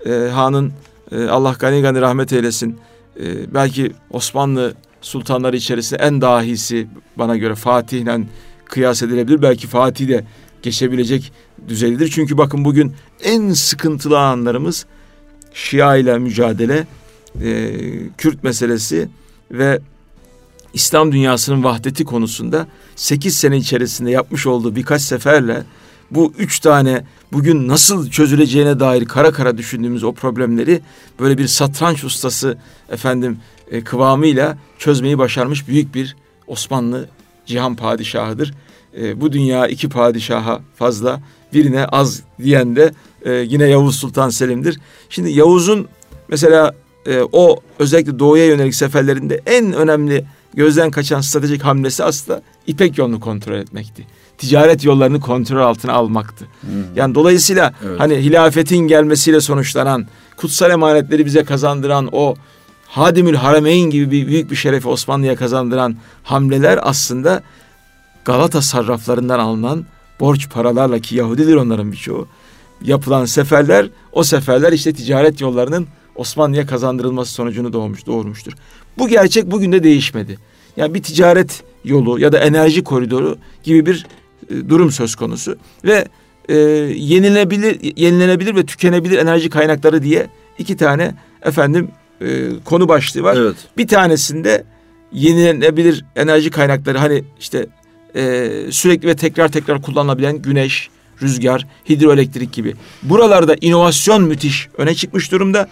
[0.06, 0.72] e, Han'ın
[1.12, 2.78] e, Allah gani gani rahmet eylesin.
[3.20, 8.26] E, belki Osmanlı sultanları içerisinde en dahisi bana göre Fatih'le
[8.64, 9.42] kıyas edilebilir.
[9.42, 10.24] Belki Fatih de
[10.62, 11.32] geçebilecek
[11.68, 12.08] düzeydedir.
[12.08, 12.92] Çünkü bakın bugün
[13.24, 14.86] en sıkıntılı anlarımız
[15.54, 16.86] Şia ile mücadele,
[17.42, 17.72] e,
[18.18, 19.08] Kürt meselesi
[19.50, 19.80] ve
[20.74, 25.62] İslam dünyasının vahdeti konusunda 8 sene içerisinde yapmış olduğu birkaç seferle
[26.10, 30.80] bu üç tane bugün nasıl çözüleceğine dair kara kara düşündüğümüz o problemleri
[31.20, 32.58] böyle bir satranç ustası
[32.90, 33.38] efendim
[33.70, 37.08] e, kıvamıyla çözmeyi başarmış büyük bir Osmanlı
[37.46, 38.54] cihan padişahıdır.
[39.00, 41.20] E, bu dünya iki padişaha fazla
[41.52, 44.80] birine az diyen de e, yine Yavuz Sultan Selim'dir.
[45.10, 45.88] Şimdi Yavuz'un
[46.28, 46.74] mesela
[47.06, 53.20] e, o özellikle doğuya yönelik seferlerinde en önemli gözden kaçan stratejik hamlesi aslında İpek yolunu
[53.20, 54.06] kontrol etmekti
[54.38, 56.46] ticaret yollarını kontrol altına almaktı.
[56.60, 56.70] Hmm.
[56.96, 58.00] Yani dolayısıyla evet.
[58.00, 62.34] hani hilafetin gelmesiyle sonuçlanan kutsal emanetleri bize kazandıran o
[62.88, 67.42] Hadimül Harameyn gibi bir büyük bir şerefi Osmanlı'ya kazandıran hamleler aslında
[68.24, 69.86] Galata sarraflarından alınan
[70.20, 72.28] borç paralarla ki Yahudidir onların birçoğu
[72.84, 78.52] yapılan seferler o seferler işte ticaret yollarının Osmanlı'ya kazandırılması sonucunu doğmuş doğurmuştur.
[78.98, 80.38] Bu gerçek bugün de değişmedi.
[80.76, 84.06] Yani bir ticaret yolu ya da enerji koridoru gibi bir
[84.68, 86.08] durum söz konusu ve
[86.48, 86.54] e,
[86.94, 90.26] yenilebilir yenilenebilir ve tükenebilir enerji kaynakları diye
[90.58, 92.26] iki tane efendim e,
[92.64, 93.36] konu başlığı var.
[93.36, 93.56] Evet.
[93.76, 94.64] Bir tanesinde
[95.12, 97.66] yenilenebilir enerji kaynakları hani işte
[98.16, 100.88] e, sürekli ve tekrar tekrar kullanılabilen güneş,
[101.22, 102.74] rüzgar, hidroelektrik gibi.
[103.02, 105.68] Buralarda inovasyon müthiş öne çıkmış durumda.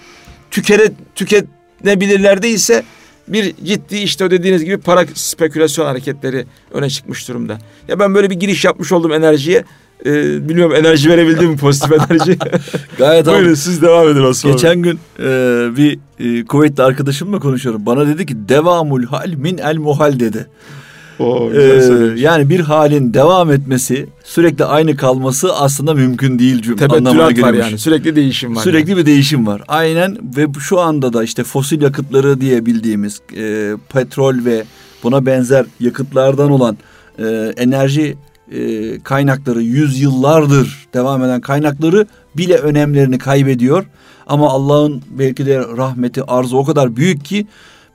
[0.51, 2.85] Tükere, tükenebilirlerde ise
[3.33, 7.59] bir ciddi işte dediğiniz gibi para spekülasyon hareketleri öne çıkmış durumda.
[7.89, 9.65] Ya ben böyle bir giriş yapmış oldum enerjiye.
[10.07, 12.39] Ee, bilmiyorum enerji verebildim mi pozitif enerji?
[12.99, 13.57] Gayet Buyurun abi.
[13.57, 15.25] siz devam edin Osman Geçen gün e,
[15.77, 17.87] bir e, kuvvetli arkadaşımla konuşuyorum.
[17.87, 20.47] Bana dedi ki devamul hal min el muhal dedi.
[21.19, 27.25] Oo, ee, yani bir halin devam etmesi, sürekli aynı kalması aslında mümkün değil cümle anlamına
[27.25, 27.79] var yani.
[27.79, 28.63] Sürekli değişim var.
[28.63, 29.01] Sürekli yani.
[29.01, 29.63] bir değişim var.
[29.69, 34.65] Aynen ve şu anda da işte fosil yakıtları diye bildiğimiz e, petrol ve
[35.03, 36.77] buna benzer yakıtlardan olan
[37.19, 38.17] e, enerji
[38.53, 43.87] e, kaynakları yüzyıllardır devam eden kaynakları bile önemlerini kaybediyor.
[44.27, 47.47] Ama Allah'ın belki de rahmeti arzı o kadar büyük ki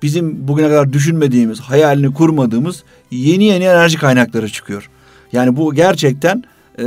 [0.02, 4.90] bizim bugüne kadar düşünmediğimiz, hayalini kurmadığımız yeni yeni enerji kaynakları çıkıyor.
[5.32, 6.44] Yani bu gerçekten
[6.80, 6.86] e,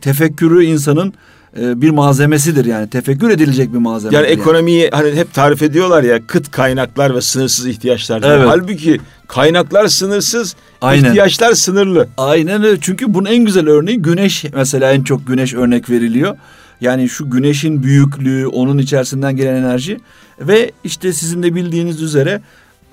[0.00, 1.14] tefekkürü insanın
[1.58, 4.16] e, bir malzemesidir yani tefekkür edilecek bir malzeme.
[4.16, 4.90] Yani ekonomiyi yani.
[4.92, 8.22] hani hep tarif ediyorlar ya kıt kaynaklar ve sınırsız ihtiyaçlar.
[8.24, 8.48] Evet.
[8.48, 11.08] Halbuki kaynaklar sınırsız, Aynen.
[11.08, 12.08] ihtiyaçlar sınırlı.
[12.16, 12.78] Aynen öyle.
[12.80, 16.36] Çünkü bunun en güzel örneği güneş mesela en çok güneş örnek veriliyor.
[16.80, 20.00] Yani şu güneşin büyüklüğü, onun içerisinden gelen enerji
[20.40, 22.40] ve işte sizin de bildiğiniz üzere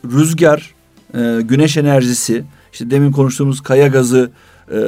[0.06, 0.74] rüzgar,
[1.14, 4.32] e, güneş enerjisi, işte demin konuştuğumuz kaya gazı
[4.72, 4.80] e,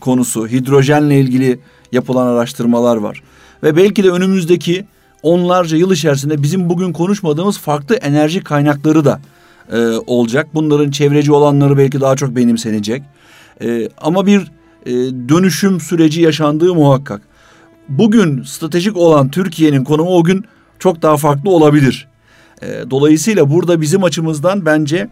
[0.00, 1.58] konusu, hidrojenle ilgili
[1.92, 3.22] yapılan araştırmalar var.
[3.62, 4.84] Ve belki de önümüzdeki
[5.22, 9.20] onlarca yıl içerisinde bizim bugün konuşmadığımız farklı enerji kaynakları da
[9.72, 10.48] e, olacak.
[10.54, 13.02] Bunların çevreci olanları belki daha çok benimsenecek.
[13.62, 14.40] E, ama bir
[14.86, 14.92] e,
[15.28, 17.22] dönüşüm süreci yaşandığı muhakkak.
[17.88, 20.44] Bugün stratejik olan Türkiye'nin konumu o gün
[20.78, 22.08] çok daha farklı olabilir.
[22.62, 25.08] E, dolayısıyla burada bizim açımızdan bence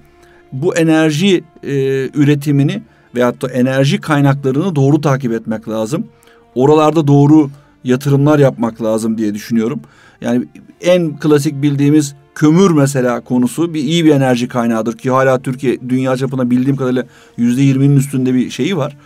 [0.52, 1.74] bu enerji e,
[2.14, 2.82] üretimini
[3.14, 6.06] veyahut da enerji kaynaklarını doğru takip etmek lazım.
[6.54, 7.50] Oralarda doğru
[7.84, 9.80] yatırımlar yapmak lazım diye düşünüyorum.
[10.20, 10.44] Yani
[10.80, 16.16] en klasik bildiğimiz kömür mesela konusu bir iyi bir enerji kaynağıdır ki hala Türkiye dünya
[16.16, 18.96] çapında bildiğim kadarıyla yüzde yirminin üstünde bir şeyi var,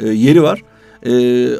[0.00, 0.62] e, yeri var.
[1.06, 1.12] E,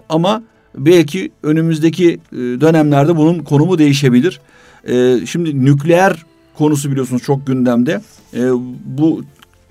[0.09, 0.43] ama
[0.79, 4.41] belki önümüzdeki e, dönemlerde bunun konumu değişebilir.
[4.89, 6.25] E, şimdi nükleer
[6.59, 8.01] konusu biliyorsunuz çok gündemde.
[8.35, 8.51] E,
[8.85, 9.23] bu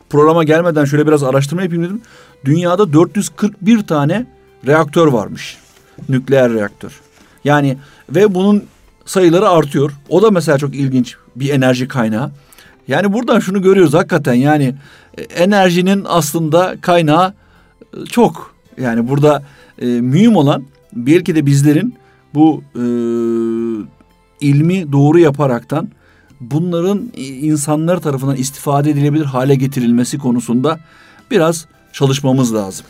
[0.09, 2.01] programa gelmeden şöyle biraz araştırma yapayım dedim.
[2.45, 4.25] Dünyada 441 tane
[4.67, 5.57] reaktör varmış.
[6.09, 7.01] Nükleer reaktör.
[7.43, 7.77] Yani
[8.09, 8.63] ve bunun
[9.05, 9.91] sayıları artıyor.
[10.09, 12.31] O da mesela çok ilginç bir enerji kaynağı.
[12.87, 14.75] Yani buradan şunu görüyoruz hakikaten yani
[15.35, 17.33] enerjinin aslında kaynağı
[18.09, 18.55] çok.
[18.81, 19.43] Yani burada
[19.81, 21.95] e, mühim olan belki de bizlerin
[22.33, 22.83] bu e,
[24.41, 25.89] ilmi doğru yaparaktan
[26.41, 30.79] bunların insanlar tarafından istifade edilebilir hale getirilmesi konusunda
[31.31, 32.85] biraz çalışmamız lazım.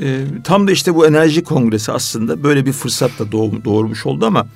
[0.00, 4.46] E, tam da işte bu enerji kongresi aslında böyle bir fırsatla doğ, doğurmuş oldu ama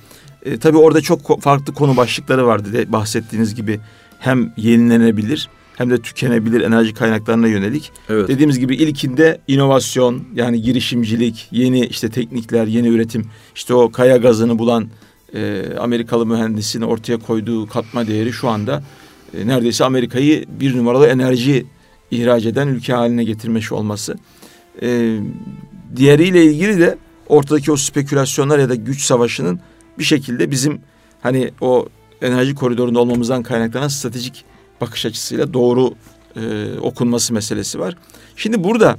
[0.43, 3.79] e, tabii orada çok farklı konu başlıkları vardı de bahsettiğiniz gibi
[4.19, 5.49] hem yenilenebilir
[5.79, 7.91] hem de tükenebilir enerji kaynaklarına yönelik.
[8.09, 8.27] Evet.
[8.27, 14.59] Dediğimiz gibi ilkinde inovasyon yani girişimcilik, yeni işte teknikler, yeni üretim, işte o kaya gazını
[14.59, 14.87] bulan
[15.33, 18.83] e, Amerikalı mühendisin ortaya koyduğu katma değeri şu anda
[19.37, 21.65] e, neredeyse Amerika'yı bir numaralı enerji
[22.11, 24.15] ihraç eden ülke haline getirmiş olması.
[24.81, 25.19] E,
[25.95, 29.59] diğeriyle ilgili de ortadaki o spekülasyonlar ya da güç savaşının
[29.99, 30.81] bir şekilde bizim
[31.21, 31.87] hani o
[32.21, 34.45] enerji koridorunda olmamızdan kaynaklanan stratejik
[34.81, 35.93] bakış açısıyla doğru
[36.35, 36.39] e,
[36.81, 37.95] okunması meselesi var.
[38.35, 38.97] Şimdi burada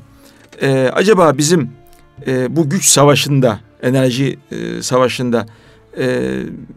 [0.62, 1.70] e, acaba bizim
[2.26, 5.46] e, bu güç savaşında, enerji e, savaşında
[5.98, 6.36] e,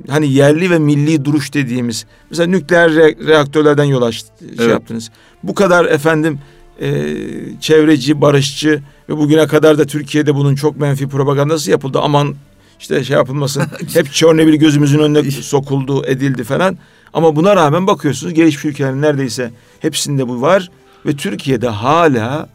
[0.09, 4.69] hani yerli ve milli duruş dediğimiz mesela nükleer re- reaktörlerden yola şey evet.
[4.69, 5.11] yaptınız.
[5.43, 6.39] Bu kadar efendim
[6.81, 7.15] e,
[7.59, 11.99] çevreci, barışçı ve bugüne kadar da Türkiye'de bunun çok menfi propagandası yapıldı.
[12.01, 12.35] Aman
[12.83, 13.63] işte şey yapılmasın.
[13.93, 16.77] Hep Çornobil gözümüzün önüne sokuldu, edildi falan.
[17.13, 20.71] Ama buna rağmen bakıyorsunuz gelişmiş ülkelerin neredeyse hepsinde bu var.
[21.05, 22.49] Ve Türkiye'de hala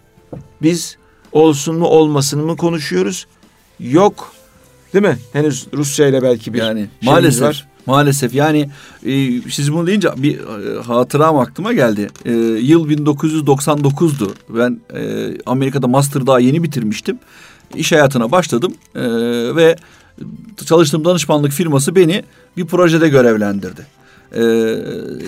[0.62, 0.96] biz
[1.32, 3.26] olsun mu olmasın mı konuşuyoruz.
[3.80, 4.32] Yok
[4.92, 5.18] değil mi?
[5.32, 7.66] Henüz Rusya ile belki bir yani maalesef var.
[7.86, 8.70] Maalesef yani
[9.06, 12.08] e, siz bunu deyince bir e, hatıram aklıma geldi.
[12.24, 14.34] E, yıl 1999'du.
[14.48, 17.18] Ben e, Amerika'da master daha yeni bitirmiştim.
[17.74, 19.02] İş hayatına başladım e,
[19.56, 19.76] ve
[20.66, 22.24] çalıştığım danışmanlık firması beni
[22.56, 23.86] bir projede görevlendirdi.
[24.32, 24.40] E,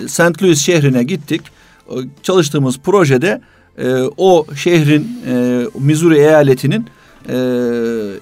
[0.07, 0.43] St.
[0.43, 1.41] Louis şehrine gittik.
[2.23, 3.41] Çalıştığımız projede
[3.77, 6.87] e, o şehrin e, Missouri eyaletinin
[7.29, 7.35] e,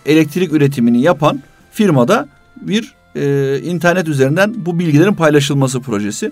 [0.06, 2.30] elektrik üretimini yapan firmada
[2.62, 6.32] bir e, internet üzerinden bu bilgilerin paylaşılması projesi.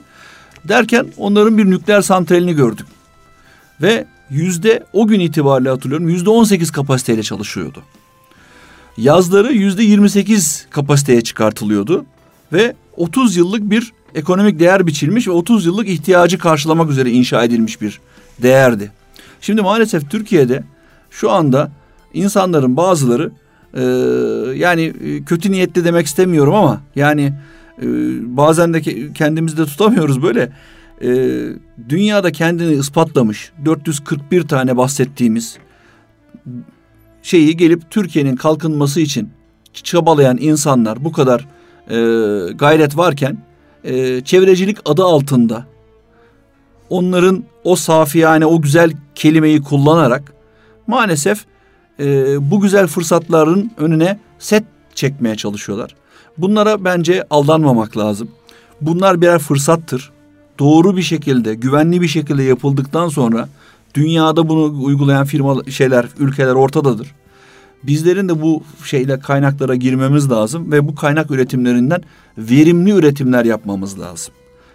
[0.67, 2.87] Derken onların bir nükleer santralini gördük.
[3.81, 7.83] Ve yüzde o gün itibariyle hatırlıyorum yüzde on sekiz kapasiteyle çalışıyordu.
[8.97, 12.05] Yazları yüzde yirmi sekiz kapasiteye çıkartılıyordu.
[12.53, 17.81] Ve 30 yıllık bir ekonomik değer biçilmiş ve 30 yıllık ihtiyacı karşılamak üzere inşa edilmiş
[17.81, 17.99] bir
[18.41, 18.91] değerdi.
[19.41, 20.63] Şimdi maalesef Türkiye'de
[21.11, 21.71] şu anda
[22.13, 23.31] insanların bazıları
[23.73, 23.83] e,
[24.55, 27.33] yani e, kötü niyetli demek istemiyorum ama yani
[27.81, 27.85] e,
[28.37, 28.81] bazen de
[29.13, 30.51] kendimizi de tutamıyoruz böyle.
[31.01, 31.09] E,
[31.89, 35.57] dünyada kendini ispatlamış 441 tane bahsettiğimiz
[37.27, 39.29] şeyi gelip Türkiye'nin kalkınması için
[39.73, 41.47] çabalayan insanlar bu kadar
[41.89, 41.97] e,
[42.53, 43.37] gayret varken
[43.83, 45.65] e, çevrecilik adı altında
[46.89, 50.33] onların o safi yani o güzel kelimeyi kullanarak
[50.87, 51.45] maalesef
[51.99, 54.63] e, bu güzel fırsatların önüne set
[54.95, 55.95] çekmeye çalışıyorlar.
[56.37, 58.29] Bunlara bence aldanmamak lazım.
[58.81, 60.11] Bunlar birer fırsattır.
[60.59, 63.49] Doğru bir şekilde, güvenli bir şekilde yapıldıktan sonra
[63.97, 67.15] dünyada bunu uygulayan firma şeyler, ülkeler ortadadır.
[67.83, 72.01] Bizlerin de bu şeyle kaynaklara girmemiz lazım ve bu kaynak üretimlerinden
[72.37, 74.33] verimli üretimler yapmamız lazım.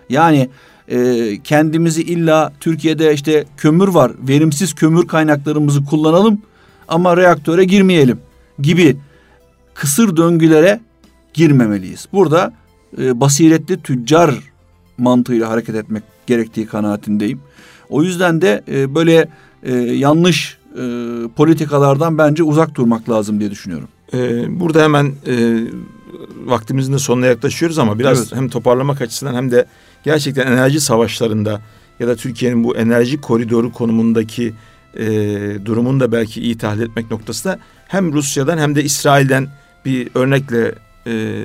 [0.08, 0.48] Yani
[0.88, 6.42] e, kendimizi illa Türkiye'de işte kömür var, verimsiz kömür kaynaklarımızı kullanalım
[6.88, 8.18] ama reaktöre girmeyelim
[8.58, 8.96] gibi
[9.74, 10.80] kısır döngülere
[11.34, 12.08] girmemeliyiz.
[12.12, 12.52] Burada
[12.98, 14.34] e, basiretli tüccar
[14.98, 17.40] mantığıyla hareket etmek gerektiği kanaatindeyim.
[17.92, 19.28] O yüzden de e, böyle
[19.62, 20.82] e, yanlış e,
[21.36, 23.88] politikalardan bence uzak durmak lazım diye düşünüyorum.
[24.14, 25.64] Ee, burada hemen e,
[26.44, 28.32] vaktimizin de sonuna yaklaşıyoruz ama biraz evet.
[28.34, 29.66] hem toparlamak açısından hem de
[30.04, 31.60] gerçekten enerji savaşlarında
[32.00, 34.54] ya da Türkiye'nin bu enerji koridoru konumundaki
[34.96, 35.06] e,
[35.64, 39.48] durumunu da belki iyi tahlil etmek noktasında hem Rusya'dan hem de İsrail'den
[39.84, 40.74] bir örnekle
[41.06, 41.44] e,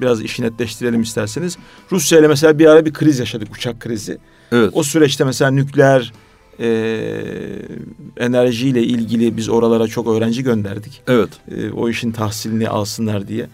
[0.00, 1.58] biraz işi netleştirelim isterseniz.
[1.92, 4.18] Rusya ile mesela bir ara bir kriz yaşadık uçak krizi.
[4.52, 4.70] Evet.
[4.72, 6.12] O süreçte mesela nükleer
[6.60, 6.66] e,
[8.16, 11.02] enerjiyle ilgili biz oralara çok öğrenci gönderdik.
[11.08, 11.28] Evet.
[11.56, 13.48] E, o işin tahsilini alsınlar diye.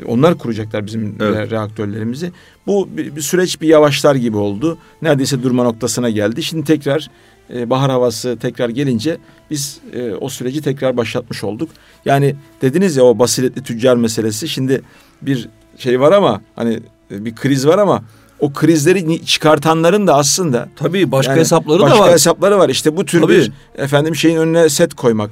[0.00, 1.50] E, onlar kuracaklar bizim evet.
[1.50, 2.32] reaktörlerimizi.
[2.66, 4.78] Bu bir, bir süreç bir yavaşlar gibi oldu.
[5.02, 6.42] Neredeyse durma noktasına geldi.
[6.42, 7.10] Şimdi tekrar
[7.54, 9.18] e, bahar havası tekrar gelince
[9.50, 11.70] biz e, o süreci tekrar başlatmış olduk.
[12.04, 14.82] Yani dediniz ya o basiretli tüccar meselesi şimdi
[15.22, 16.80] bir şey var ama hani
[17.10, 18.04] e, bir kriz var ama
[18.40, 22.00] o krizleri çıkartanların da aslında tabii başka yani hesapları başka da var.
[22.00, 22.68] Başka hesapları var.
[22.68, 23.32] İşte bu tür tabii.
[23.32, 25.30] bir efendim şeyin önüne set koymak.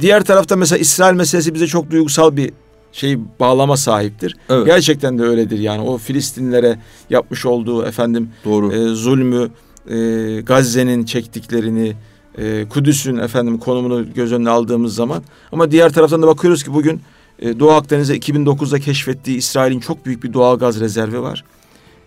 [0.00, 2.52] Diğer tarafta mesela İsrail meselesi bize çok duygusal bir
[2.92, 4.36] şey bağlama sahiptir.
[4.50, 4.66] Evet.
[4.66, 6.78] Gerçekten de öyledir yani o Filistinlilere
[7.10, 8.72] yapmış olduğu efendim Doğru.
[8.72, 9.50] E, zulmü,
[9.90, 9.96] e,
[10.40, 11.96] Gazze'nin çektiklerini,
[12.38, 15.22] e, Kudüs'ün efendim konumunu göz önüne aldığımız zaman
[15.52, 17.00] ama diğer taraftan da bakıyoruz ki bugün
[17.38, 21.44] e, Doğu Akdeniz'e 2009'da keşfettiği İsrail'in çok büyük bir doğal gaz rezervi var.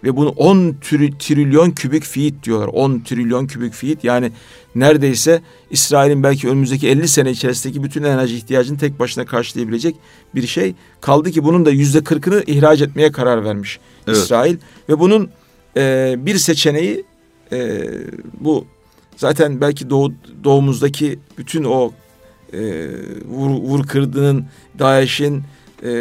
[0.04, 0.76] Ve bunu 10
[1.20, 2.68] trilyon kübik feet diyorlar.
[2.68, 4.32] 10 trilyon kübik feet yani
[4.76, 9.96] neredeyse İsrail'in belki önümüzdeki 50 sene içerisindeki bütün enerji ihtiyacını tek başına karşılayabilecek
[10.36, 10.74] bir şey.
[11.02, 14.18] Kaldı ki bunun da yüzde kırkını ihraç etmeye karar vermiş evet.
[14.18, 14.58] İsrail.
[14.90, 15.30] Ve bunun
[15.78, 17.04] e, bir seçeneği
[17.52, 17.88] e,
[18.40, 18.66] bu
[19.18, 21.92] zaten belki doğu, doğumuzdaki bütün o
[22.54, 22.88] e,
[23.26, 24.46] vur, vur kırdığının,
[24.80, 25.44] DAEŞ'in,
[25.84, 25.92] e,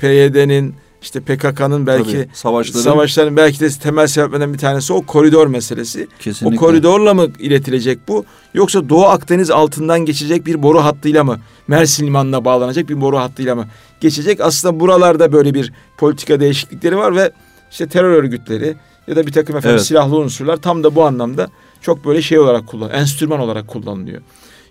[0.00, 5.46] PYD'nin, işte PKK'nın belki Tabii, savaşların, savaşların belki de temel sebeplerinden bir tanesi o koridor
[5.46, 6.08] meselesi.
[6.18, 6.56] Kesinlikle.
[6.56, 8.24] O koridorla mı iletilecek bu?
[8.54, 11.38] Yoksa Doğu Akdeniz altından geçecek bir boru hattıyla mı?
[11.68, 13.66] Mersin limanına bağlanacak bir boru hattıyla mı
[14.00, 14.40] geçecek?
[14.40, 17.32] Aslında buralarda böyle bir politika değişiklikleri var ve
[17.70, 18.76] işte terör örgütleri
[19.06, 19.86] ya da bir takım efendim evet.
[19.86, 21.48] silahlı unsurlar tam da bu anlamda
[21.80, 24.22] çok böyle şey olarak kullan, enstrüman olarak kullanılıyor.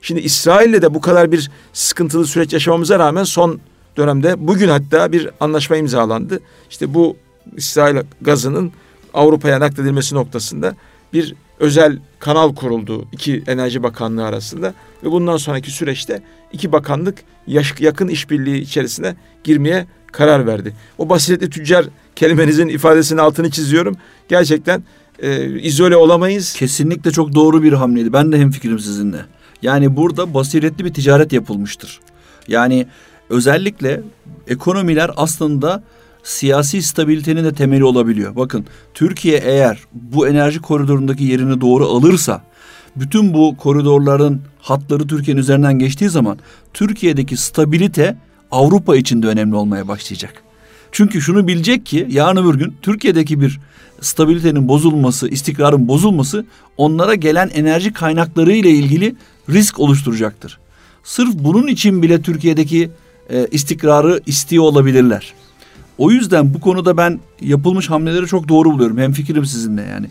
[0.02, 3.60] Şimdi İsrail'le de bu kadar bir sıkıntılı süreç yaşamamıza rağmen son
[3.98, 6.40] dönemde bugün hatta bir anlaşma imzalandı.
[6.70, 7.18] İşte bu
[7.56, 8.72] İsrail gazının
[9.14, 10.76] Avrupa'ya nakledilmesi noktasında
[11.14, 14.74] bir özel kanal kuruldu iki enerji bakanlığı arasında
[15.04, 16.22] ve bundan sonraki süreçte
[16.54, 17.18] iki bakanlık
[17.80, 20.74] yakın işbirliği içerisine girmeye karar verdi.
[20.98, 21.86] O basiretli tüccar
[22.16, 23.98] kelimenizin ifadesinin altını çiziyorum.
[24.30, 24.84] Gerçekten
[25.20, 26.54] e, izole olamayız.
[26.54, 28.14] Kesinlikle çok doğru bir hamleydi.
[28.14, 29.26] Ben de hemfikirim sizinle.
[29.62, 32.00] Yani burada basiretli bir ticaret yapılmıştır.
[32.48, 32.88] Yani
[33.32, 34.02] özellikle
[34.48, 35.84] ekonomiler aslında
[36.24, 38.36] siyasi stabilitenin de temeli olabiliyor.
[38.36, 42.42] Bakın Türkiye eğer bu enerji koridorundaki yerini doğru alırsa
[42.96, 46.38] bütün bu koridorların hatları Türkiye'nin üzerinden geçtiği zaman
[46.74, 48.18] Türkiye'deki stabilite
[48.52, 50.34] Avrupa için de önemli olmaya başlayacak.
[50.92, 53.60] Çünkü şunu bilecek ki yarın öbür gün Türkiye'deki bir
[54.02, 56.46] stabilitenin bozulması, istikrarın bozulması
[56.78, 59.16] onlara gelen enerji kaynakları ile ilgili
[59.50, 60.60] risk oluşturacaktır.
[61.04, 62.92] Sırf bunun için bile Türkiye'deki
[63.32, 65.34] e, istikrarı istiyor olabilirler.
[65.98, 68.98] O yüzden bu konuda ben yapılmış hamleleri çok doğru buluyorum.
[68.98, 70.08] Hem fikrim sizinle yani.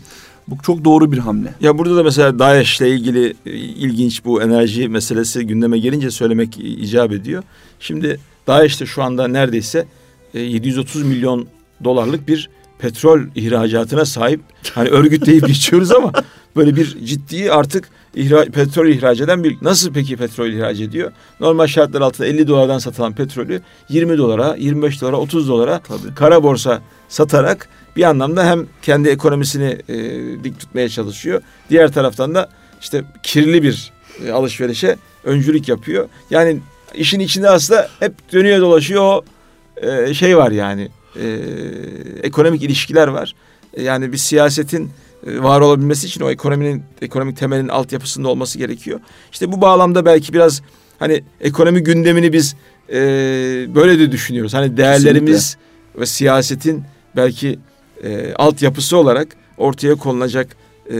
[0.47, 1.53] Bu çok doğru bir hamle.
[1.61, 7.11] Ya burada da mesela DAEŞ'le ilgili e, ilginç bu enerji meselesi gündeme gelince söylemek icap
[7.11, 7.43] ediyor.
[7.79, 9.85] Şimdi DAEŞ de şu anda neredeyse
[10.33, 11.47] 730 e, milyon
[11.83, 12.49] dolarlık bir
[12.79, 14.41] petrol ihracatına sahip.
[14.73, 16.11] Hani örgüt deyip geçiyoruz ama
[16.55, 21.11] böyle bir ciddi artık ihra, petrol ihraç eden bir nasıl peki petrol ihraç ediyor?
[21.39, 26.15] Normal şartlar altında 50 dolardan satılan petrolü 20 dolara, 25 dolara, 30 dolara Tabii.
[26.15, 29.95] kara borsa satarak bir anlamda hem kendi ekonomisini e,
[30.43, 31.41] dik tutmaya çalışıyor.
[31.69, 32.49] Diğer taraftan da
[32.81, 33.91] işte kirli bir
[34.25, 36.09] e, alışverişe öncülük yapıyor.
[36.29, 36.59] Yani
[36.93, 39.23] işin içinde aslında hep dönüyor dolaşıyor o
[39.77, 41.39] e, şey var yani e,
[42.23, 43.35] ekonomik ilişkiler var.
[43.73, 44.91] E, yani bir siyasetin
[45.27, 48.99] var olabilmesi için o ekonominin ekonomik temelin altyapısında olması gerekiyor.
[49.31, 50.61] İşte bu bağlamda belki biraz
[50.99, 52.55] hani ekonomi gündemini biz
[52.89, 52.95] e,
[53.75, 54.53] böyle de düşünüyoruz.
[54.53, 56.01] Hani değerlerimiz Kesinlikle.
[56.01, 56.83] ve siyasetin
[57.15, 57.59] belki
[58.03, 60.55] e, altyapısı olarak ortaya konulacak
[60.91, 60.97] e,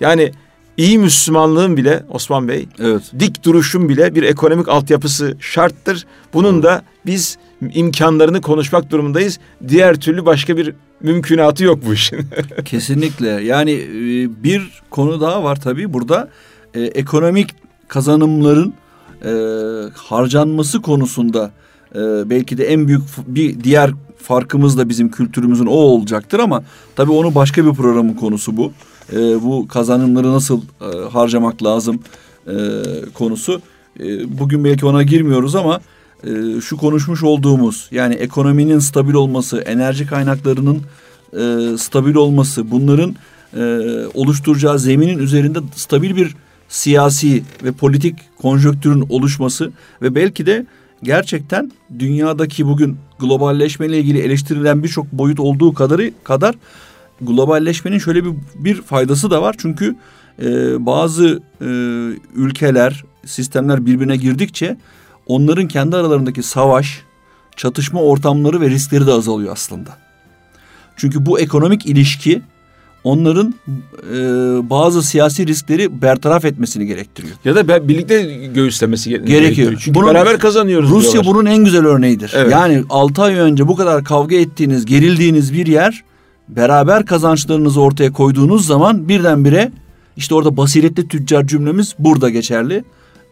[0.00, 0.32] yani
[0.76, 3.02] iyi Müslümanlığın bile Osman Bey evet.
[3.18, 6.06] dik duruşun bile bir ekonomik altyapısı şarttır.
[6.34, 7.38] Bunun da biz
[7.72, 9.38] imkanlarını konuşmak durumundayız.
[9.68, 12.18] Diğer türlü başka bir mümkünatı yok bu işin.
[12.64, 13.28] Kesinlikle.
[13.28, 16.28] Yani e, bir konu daha var tabii burada.
[16.74, 17.50] E, ekonomik
[17.88, 18.74] kazanımların
[19.24, 19.32] e,
[19.94, 21.50] harcanması konusunda
[21.94, 22.00] e,
[22.30, 26.64] belki de en büyük bir diğer farkımız da bizim kültürümüzün o olacaktır ama
[26.96, 28.72] tabii onu başka bir programın konusu bu.
[29.12, 32.00] E, bu kazanımları nasıl e, harcamak lazım
[32.46, 32.52] e,
[33.14, 33.60] konusu.
[34.00, 35.80] E, bugün belki ona girmiyoruz ama
[36.24, 40.82] e, şu konuşmuş olduğumuz yani ekonominin stabil olması, enerji kaynaklarının
[41.32, 43.16] e, stabil olması, bunların
[43.56, 43.62] e,
[44.14, 46.36] oluşturacağı zeminin üzerinde stabil bir
[46.68, 50.66] siyasi ve politik konjöktürün oluşması ve belki de
[51.02, 56.54] gerçekten dünyadaki bugün globalleşmeyle ilgili eleştirilen birçok boyut olduğu kadarı kadar
[57.20, 59.54] globalleşmenin şöyle bir, bir faydası da var.
[59.58, 59.96] Çünkü
[60.42, 60.46] e,
[60.86, 61.66] bazı e,
[62.34, 64.76] ülkeler, sistemler birbirine girdikçe
[65.26, 67.02] onların kendi aralarındaki savaş,
[67.56, 69.96] çatışma ortamları ve riskleri de azalıyor aslında.
[70.96, 72.42] Çünkü bu ekonomik ilişki
[73.04, 73.54] onların
[74.12, 74.18] e,
[74.70, 77.36] bazı siyasi riskleri bertaraf etmesini gerektiriyor.
[77.44, 78.22] Ya da birlikte
[78.54, 79.40] göğüslemesi gerekiyor.
[79.40, 79.74] gerekiyor.
[79.78, 81.34] Çünkü bunun, beraber kazanıyoruz Rusya diyorlar.
[81.34, 82.32] bunun en güzel örneğidir.
[82.34, 82.52] Evet.
[82.52, 86.04] Yani 6 ay önce bu kadar kavga ettiğiniz, gerildiğiniz bir yer
[86.48, 89.72] beraber kazançlarınızı ortaya koyduğunuz zaman birdenbire
[90.16, 92.84] işte orada basiretli tüccar cümlemiz burada geçerli.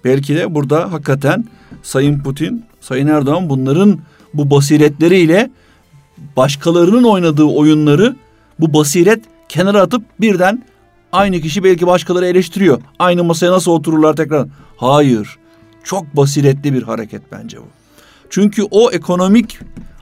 [0.04, 1.44] Belki de burada hakikaten
[1.82, 3.98] Sayın Putin, Sayın Erdoğan bunların
[4.34, 5.50] bu basiretleriyle
[6.36, 8.16] başkalarının oynadığı oyunları
[8.60, 10.64] bu basiret kenara atıp birden
[11.12, 12.82] aynı kişi belki başkaları eleştiriyor.
[12.98, 14.46] Aynı masaya nasıl otururlar tekrar?
[14.76, 15.36] Hayır.
[15.84, 17.66] Çok basiretli bir hareket bence bu.
[18.30, 19.58] Çünkü o ekonomik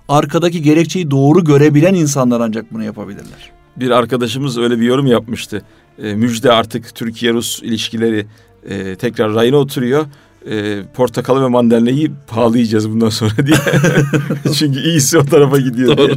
[0.08, 3.52] arkadaki gerekçeyi doğru görebilen insanlar ancak bunu yapabilirler.
[3.76, 5.62] Bir arkadaşımız öyle bir yorum yapmıştı.
[5.98, 8.26] E, müjde artık Türkiye-Rus ilişkileri
[8.68, 10.06] e, tekrar rayına oturuyor.
[10.50, 13.56] E, portakalı ve mandalinayı pahalayacağız bundan sonra diye.
[14.54, 16.10] Çünkü iyisi o tarafa gidiyor diye.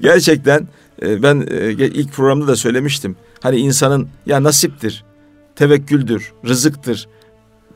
[0.00, 0.68] Gerçekten
[1.02, 3.16] e, ben e, ilk programda da söylemiştim.
[3.42, 5.04] Hani insanın ya nasiptir,
[5.56, 7.08] tevekküldür, rızıktır.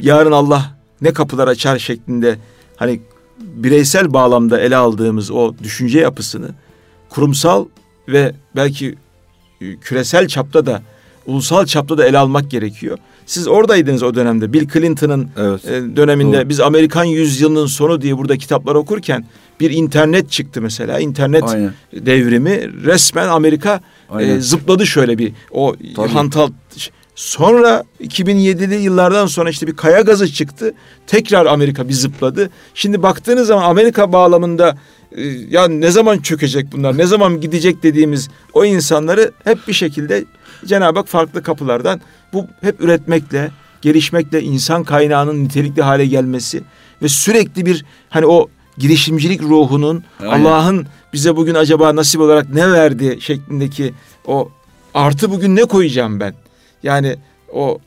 [0.01, 2.39] Yarın Allah ne kapılar açar şeklinde
[2.77, 3.01] hani
[3.43, 6.49] bireysel bağlamda ele aldığımız o düşünce yapısını
[7.09, 7.67] kurumsal
[8.09, 8.95] ve belki
[9.61, 10.83] e, küresel çapta da
[11.27, 12.99] ulusal çapta da ele almak gerekiyor.
[13.27, 14.53] Siz oradaydınız o dönemde.
[14.53, 15.63] Bill Clinton'ın evet,
[15.97, 16.49] döneminde doğru.
[16.49, 19.27] biz Amerikan yüzyılının sonu diye burada kitaplar okurken
[19.61, 20.99] bir internet çıktı mesela.
[20.99, 21.73] İnternet Aynen.
[21.93, 23.81] devrimi resmen Amerika
[24.21, 26.09] e, zıpladı şöyle bir o Tabii.
[26.09, 26.49] hantal
[27.15, 30.75] Sonra 2007'li yıllardan sonra işte bir kaya gazı çıktı.
[31.07, 32.51] Tekrar Amerika bir zıpladı.
[32.75, 34.77] Şimdi baktığınız zaman Amerika bağlamında
[35.13, 40.25] e, ya ne zaman çökecek bunlar, ne zaman gidecek dediğimiz o insanları hep bir şekilde
[40.67, 42.01] Cenab-ı Hak farklı kapılardan
[42.33, 43.51] bu hep üretmekle,
[43.83, 46.63] gelişmekle insan kaynağının nitelikli hale gelmesi
[47.03, 48.49] ve sürekli bir hani o
[48.79, 53.95] girişimcilik ruhunun Allah'ın bize bugün acaba nasip olarak ne verdi şeklindeki
[54.27, 54.51] o
[54.95, 56.35] artı bugün ne koyacağım ben?
[56.83, 57.17] Yani
[57.53, 57.79] o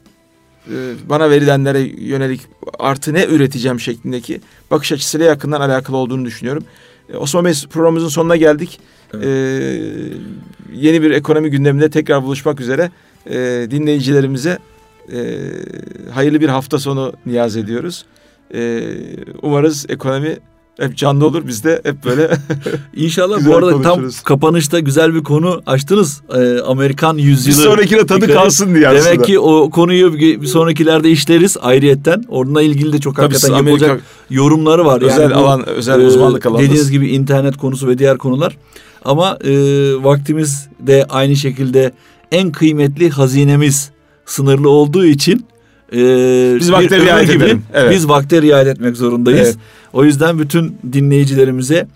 [0.67, 0.73] e,
[1.09, 2.41] bana verilenlere yönelik
[2.79, 4.41] artı ne üreteceğim şeklindeki
[4.71, 6.63] bakış açısıyla yakından alakalı olduğunu düşünüyorum.
[7.13, 8.79] E, Osman Bey programımızın sonuna geldik.
[9.13, 9.25] Evet.
[9.25, 9.79] Ee,
[10.73, 12.91] yeni bir ekonomi gündeminde tekrar buluşmak üzere
[13.29, 14.59] e, dinleyicilerimize
[15.11, 15.19] e,
[16.11, 18.05] hayırlı bir hafta sonu niyaz ediyoruz.
[18.53, 18.83] E,
[19.41, 20.37] umarız ekonomi
[20.79, 22.29] hep canlı olur biz de hep böyle
[22.95, 24.15] İnşallah bu arada konuşuruz.
[24.15, 26.21] tam kapanışta güzel bir konu açtınız.
[26.35, 27.57] Ee, Amerikan yüzyılı.
[27.57, 29.05] Bir sonrakine tadı dikkat, kalsın diye aslında.
[29.05, 32.23] Demek ki o konuyu bir sonrakilerde işleriz ayrıyetten.
[32.29, 35.01] Onunla ilgili de çok Tabii hakikaten Amerika, yapılacak yorumları var.
[35.01, 36.61] Özel yani bu, alan, özel e, uzmanlık alanı.
[36.61, 38.57] Dediğiniz gibi internet konusu ve diğer konular.
[39.05, 39.53] Ama e,
[40.03, 41.91] vaktimiz de aynı şekilde
[42.31, 43.91] en kıymetli hazinemiz
[44.25, 45.45] sınırlı olduğu için
[45.93, 45.97] e,
[46.59, 47.63] biz vakte riayet edelim.
[47.73, 47.91] Evet.
[47.91, 49.47] Biz vakte riayet etmek zorundayız.
[49.47, 49.57] Evet.
[49.95, 51.87] O yüzden bütün dinleyicilerimize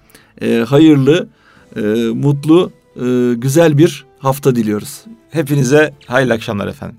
[0.42, 1.28] e, hayırlı,
[1.76, 1.80] e,
[2.14, 5.02] mutlu, e, güzel bir hafta diliyoruz.
[5.32, 6.98] Hepinize hayırlı akşamlar efendim.